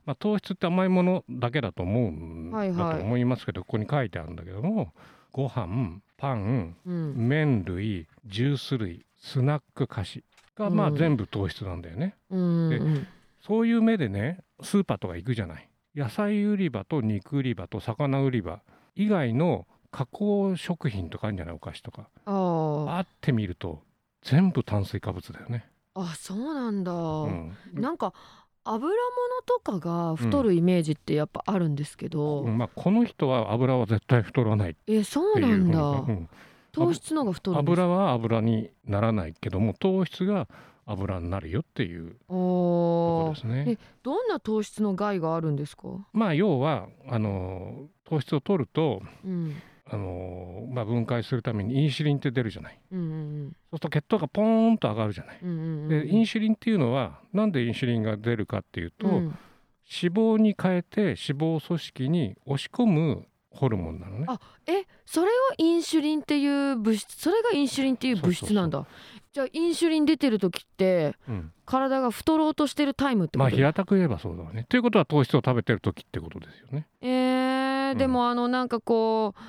[0.05, 2.77] まあ、糖質って甘いものだけだと思うんはいはい。
[2.77, 4.93] だと思いますけど、ここに書いてあるんだけども
[5.31, 7.13] ご飯パンうん。
[7.17, 10.23] 麺類ジュース類スナック菓子
[10.55, 10.95] がまあうん。
[10.95, 13.07] 全部糖質なんだよね、うんでうん。
[13.41, 15.69] そういう目でねスーパーとか行くじゃない。
[15.95, 18.61] 野菜売り場と肉売り場と魚売り場
[18.95, 22.09] 以外の加工食品とかあるんじゃないお菓子とか。
[22.25, 23.81] あってみると
[24.23, 25.69] 全部炭水化物だよね。
[25.93, 27.55] あそうなんだ、うん。
[27.73, 28.13] なんか
[28.65, 28.97] 油物
[29.45, 32.57] とかが太るイメージってやっぱあるんですけど、うん。
[32.57, 36.29] まあ、この人は油は絶対太らないえそうなんだ、うん
[36.75, 40.47] 糖質の方が太る油は油にならないけども糖質が
[40.85, 43.27] 油になるよっていうとこおー。
[43.29, 43.65] ろですね。
[43.67, 43.77] え。
[44.03, 45.87] どんな糖質の害があるんですか？
[46.13, 49.55] まあ要はあの糖質を取るとうん。
[49.87, 52.79] あの、まあ、分解するためにインシュリンって出るじゃない。
[52.91, 55.39] うんうんそうすると血糖がポーンと上がるじゃない。
[55.43, 59.13] うんうんうんでインシュリンっていうのはなんでインシュリンが出るかっていうと、うん。
[59.23, 64.25] 脂肪に変えて脂肪組織に押し込むホルモンなのね。
[64.27, 68.85] あえそれをインシュリンっていう物質それがインシュリンっていう物質なんだ
[69.33, 73.39] じゃあインシュリン出てる時ってうん体が太ろうとしてるタイムってこと？
[73.39, 74.65] まあ平たく言えばそうだわね。
[74.69, 76.87] ということは糖質を食べてる時ってことですよね。
[77.01, 79.41] えーうんでもあのなんかこう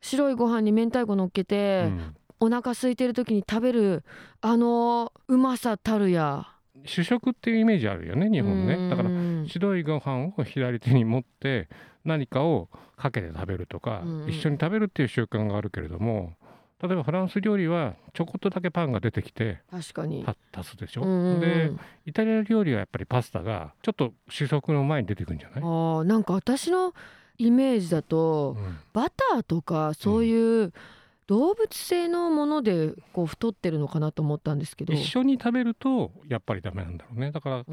[0.00, 4.02] 白いご飯に明太子乗っけて、うんお腹空いてる時に食べる
[4.40, 6.48] あのうまさたるや
[6.84, 8.90] 主食っていうイメージあるよね日本ね。
[8.90, 11.68] だからうん白いご飯を左手に持って
[12.04, 16.34] 何かをかけて食べるとか、うん一緒に食べるっていう習慣があるけれども
[16.82, 20.24] 例えばフランス料理はちょこっとだけパンが出てきて確かに。
[20.24, 21.40] た足すでしょ、うんうんうん。
[21.40, 21.72] で
[22.06, 26.92] イタリア料理はやっぱりパスタがちょっと主食の前に出てくるんじゃない、あーなんか私の
[27.38, 28.78] イメージだと、うん。
[28.92, 30.72] バターとかそういう
[31.28, 34.92] 動物性のものでこう太ってるのかなと思ったんですけど。
[34.92, 37.30] 一緒に食べるとやっぱりダメなんだろうね。
[37.30, 37.64] だから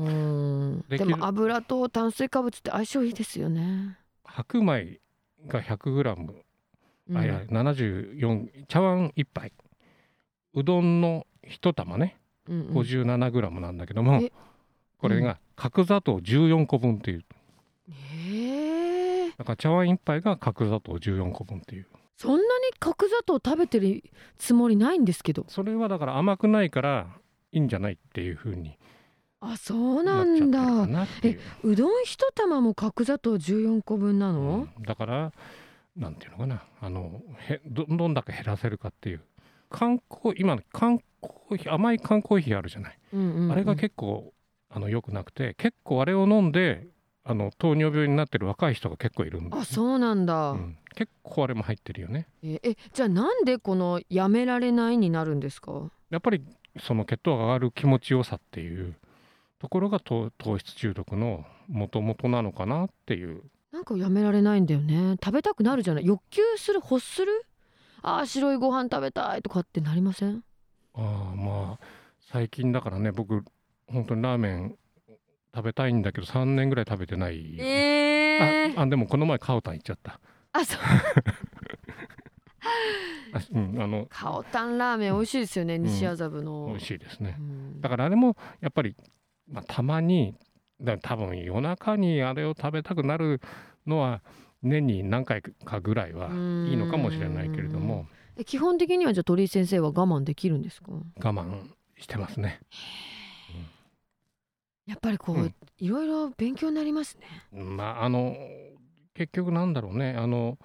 [0.97, 3.97] でも油と炭水化物って相性いいですよね。
[4.29, 4.99] 白米
[5.47, 6.33] が 100g、
[7.09, 7.17] うん。
[7.17, 9.51] あいや74茶碗1杯。
[10.53, 12.17] うどんの1玉ね。
[12.47, 12.67] うんうん。
[12.77, 14.31] 57g なんだけども、え
[14.97, 17.25] これが角砂糖14個分っていう。
[17.91, 21.87] へえだから茶碗1杯が角砂糖14個分っていう。
[22.17, 22.45] そんなに
[22.79, 24.03] 角砂糖食べてる
[24.37, 25.45] つもりないんですけど。
[25.47, 27.07] それはだから甘くないから
[27.51, 28.77] いいんじゃないっていう風に
[29.41, 30.85] あそうななんだ。
[30.87, 35.31] なっていう、うどん一玉も角砂糖14個分なの、うんだから
[35.95, 36.63] なんていうのかな。
[36.81, 39.21] あのへどどんだけ減らせるかっていう。
[39.69, 43.51] 缶コー今の缶コーヒー甘い缶コーヒーあるじゃない、うんうんうん。
[43.51, 44.33] あれが結構
[44.69, 46.87] あの良くなくて結構あれを飲んで
[47.23, 50.77] あの糖尿病になってる若い人が結構いるんです、あそうなんだ、うん。
[50.95, 52.27] 結構あれも入ってるよね。
[52.41, 55.91] ええじゃあなんでこのやめられないになるんですか？
[56.09, 56.43] やっぱり
[56.79, 58.95] その血糖が上がる気持ちよさっていう
[59.59, 63.43] ところが糖糖質中毒の元々なのかなっていう。
[63.71, 65.17] なんかやめられないんだよね。
[65.23, 66.05] 食べたくなるじゃない。
[66.05, 67.45] 欲求する欲する。
[68.01, 70.43] あー白いご飯食べたいとかってなりません？
[70.95, 71.85] ああまあ
[72.31, 73.43] 最近だからね僕
[73.87, 74.75] 本当にラーメン
[75.53, 77.57] 食べたいんだけど3年ぐらい食べてない。
[77.57, 80.19] よえああでもこの前カオタン行っちゃった。
[80.53, 80.79] あそう。
[83.33, 84.07] あうんあの。
[84.09, 86.67] カオタンラーメン美味しいですよね、西麻布の。
[86.69, 87.35] 美味しいですね。
[87.37, 87.81] うん。
[87.81, 88.95] だからあれもやっぱり、
[89.51, 90.35] まあ、たまに
[90.81, 93.41] だ多分夜中にあれを食べたくなる
[93.87, 94.21] のは
[94.61, 98.05] 年に何回かぐらいはいいのかもしれないけれども。
[98.37, 100.91] え基本的にはじゃあ鳥居先生は我慢できるんですか？
[100.91, 102.59] 我慢してますね。
[104.85, 105.55] やっぱりこう、うん。
[105.77, 107.27] いろいろ勉強になりますね。
[107.61, 108.35] まああの
[109.13, 110.15] 結局なんだろうね。
[110.17, 110.57] あの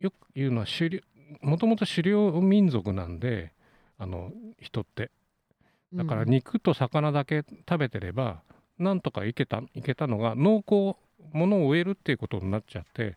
[0.00, 1.00] よく言うのは狩猟
[1.42, 3.52] もともと狩猟民族なんで
[3.98, 5.10] あの人って
[5.94, 6.30] だからうん。
[6.30, 8.42] 肉と魚だけ食べてれば
[8.78, 10.96] なんとかいけたいけたのが農耕
[11.32, 13.16] 物を植えるっていうことになっちゃって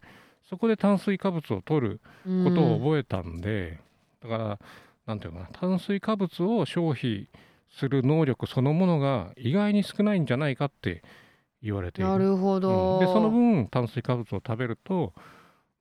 [0.49, 2.01] そこで炭水化物を取る
[2.43, 3.79] ことを覚えたんで、
[4.21, 4.59] だから
[5.05, 7.29] なんていうのかな炭水化物を消費
[7.71, 11.01] する能力そのものが意外に少ないんじゃないかって
[11.61, 12.09] 言われている。
[12.09, 12.99] なるほど、うん。
[12.99, 15.13] でその分炭水化物を食べると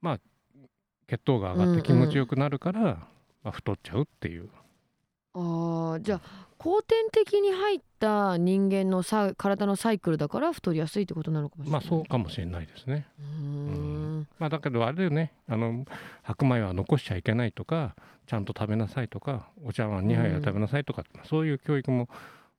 [0.01, 0.19] まあ
[1.07, 2.81] 血糖が上がっうんうんて気持ちよくなるから、
[3.43, 4.49] まあ、太っちゃうっていう
[5.33, 11.81] あーじゃあ後天的に入った人間のさ体のサイクルだから太りやすいってことなのかもしれない。
[11.81, 13.05] まあそうかもしれないですね。
[13.19, 14.27] うーん。
[14.39, 15.33] まあだけどあれだよね。
[15.47, 15.85] あの
[16.21, 17.95] 白米は残しちゃいけないとか
[18.27, 22.07] ちゃんと食べなさいとかお茶碗2杯は食べなさいとか、そういう教育も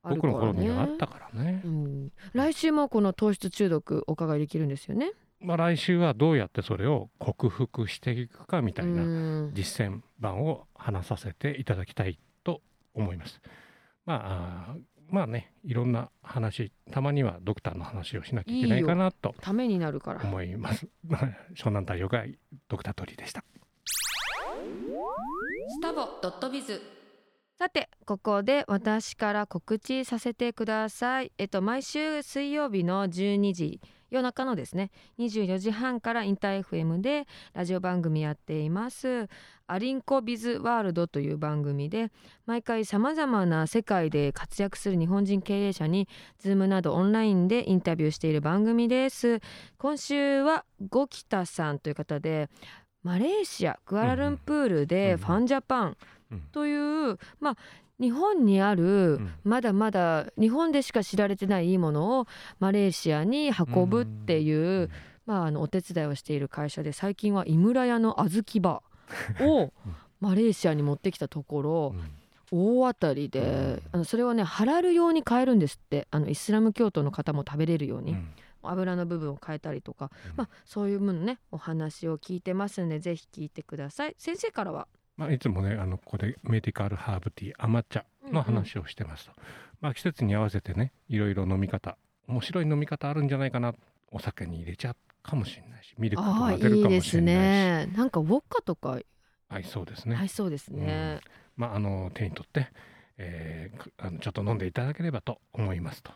[0.03, 1.63] 僕の頃にはあったからね。
[1.65, 5.13] うん、来週もこの糖質中毒お伺いできるんですよね。
[5.41, 9.51] まあ、来週はどうやってそれを克服していくかみたいなうん。
[9.55, 12.21] 実践版を話させていただきたいと
[12.95, 13.41] 思います。
[14.07, 14.77] まあ
[15.11, 20.23] まあねいろんな話たまにはドクターの話をしなきゃいけないかなとためになるから。
[20.23, 20.87] 思います。
[21.55, 22.39] 湘南太陽会
[22.69, 23.45] ドクタートリーでした。
[25.69, 26.81] スタボドットビズ
[27.59, 31.33] さてここで私から告知させてください。
[31.39, 33.81] えっと毎週水曜日の12時
[34.11, 39.29] 夜中のですね24時半からインター FM でラジオ番組やっています。
[39.67, 42.11] アリンコビズワールドという番組で
[42.45, 46.07] 毎回さまざまな世界で活躍する日本人経営者に
[46.43, 49.41] Zoom などオンラインでインタビューしている番組です。
[49.79, 52.51] 今週は五木田さんという方で
[53.03, 55.19] マレーシアクアラルンプールでうん。
[55.19, 55.97] ファンジャパン
[56.31, 56.41] うん。
[56.53, 56.75] とい
[57.11, 57.57] う、まあ
[58.01, 59.35] 日本にあるん。
[59.45, 62.27] まだまだ日本でしか知られてないいいものを
[62.59, 64.91] マレーシアに運ぶっていう、
[65.27, 69.73] まあ、あのお手伝いをしている会社で最近は井村屋の小豆バーを
[70.21, 72.11] マレーシアに持ってきたところうん。
[72.51, 78.29] 大当たりであのそれをねハラル用に変えるんですってあのイスラム教徒の方も食べれるように、うん。
[78.63, 80.37] 油の部分を変えたりとか、うん。
[80.37, 84.15] まあ、そういうものねお話を聞いてますのでぜひ聞いてください。
[84.19, 84.87] 先生からは？
[85.17, 89.33] まあ、いつもねあのここでメディカルハーブティー甘茶の話をしてますと、
[89.81, 91.97] まあ、季節に合わせてねいろいろ飲み方
[92.27, 93.75] 面白い飲み方あるんじゃないかな
[94.11, 97.89] お酒に入れちゃうかもしれないしミルクと混ぜるかもしれないし。
[97.89, 97.97] ね。
[97.97, 98.99] なんかウォッカとか。
[99.49, 101.21] 合いそうですね、合いそうですね、
[101.57, 102.69] まあ、あの手に取って、
[103.19, 106.13] えーくあのちょっと飲んでいただければと思いますと。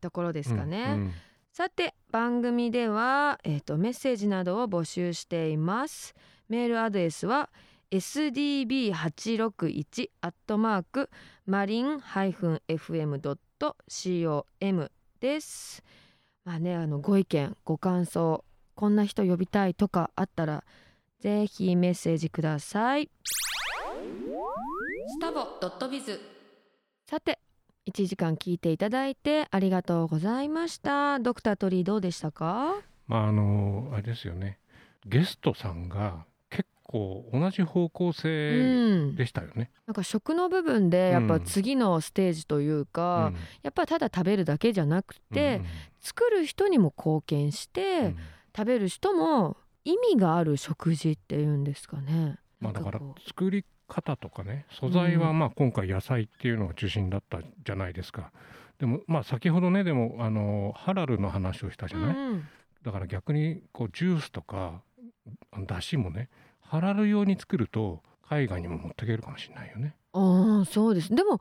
[0.00, 1.12] ところですかね、うんうん。
[1.52, 6.14] さて番組では、えー、とメッセージなどを募集しています。
[6.48, 7.50] メールアドレスは
[7.92, 11.10] sdb861 アットマーク
[11.44, 13.30] マリン -fm.com
[15.20, 15.82] です。
[16.44, 20.64] まあねあのご意見ご感想こんな人呼びたいとかあったら
[21.20, 23.10] ぜひメッセージください。
[25.08, 26.18] スタボドットビズ。
[27.06, 27.38] さて
[27.86, 31.18] 1時間聞いていただいてありがとうございました。
[31.20, 32.72] ドクタートリーどうでしたか？
[33.06, 34.58] まああのあれですよね。
[35.04, 36.24] ゲストさんが結
[36.92, 39.16] 構同じ方向う性ん。
[39.16, 39.70] でしたよね。
[39.86, 43.36] なんか食の部分でやっぱうん次のステージというか、うん。
[43.62, 45.66] やっぱただ食べるだけじゃなくて、うん
[46.04, 48.16] 作る人にも貢献して、うん。
[48.56, 52.38] 食べる人も意味がある食事っていうんですかね。
[52.60, 55.38] まあ、だから作り方とかね素材はうん。
[55.38, 58.32] まあ今回野菜っていうのが中心だったじゃないですか。
[58.78, 62.44] でもまあ先ほどねでもあのハラルの話をしたじゃない、うん
[62.82, 64.82] だから逆にこうジュースとか
[65.68, 66.28] だしもね
[66.72, 69.94] ハラル用に作ると海外にも持っていけるかもしれないよね。
[70.14, 71.14] ああそうです。
[71.14, 71.38] でも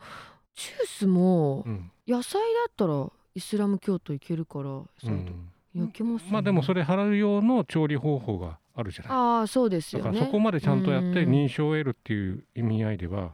[0.56, 1.90] ジュースもうん。
[2.06, 5.50] 野菜だったらイスラム教徒いけるからそうん。
[5.74, 6.32] 焼けます、ね。
[6.34, 9.12] まあでもそれハラル用の調理方法があるじゃない。
[9.14, 10.20] ああそうですだよね。
[10.20, 11.32] からそこまでちゃんとやってうん。
[11.32, 13.34] 認証を得るっていう意味合いでは、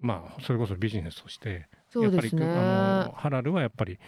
[0.00, 3.98] まあそれこそビジネスとしてねやっぱりあのハラルはやっぱり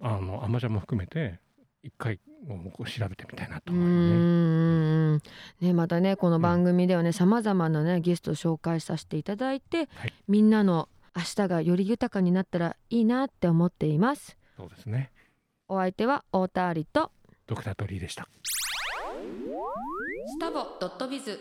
[0.00, 1.38] あの甘茶も含めて
[1.84, 4.00] 一回もうこう調べてみたいなとう思うよね。
[4.00, 5.22] ーん
[5.60, 15.12] ねまたねこの番組ではねさまざまなねゲストを紹介させていただいて、はいみんなの明日がより豊かになったらいいなって思っていますそうですね。
[15.68, 17.12] お相手は太田ありと
[17.46, 18.26] ドクタートリーでした。
[20.26, 21.38] スタボドットビズ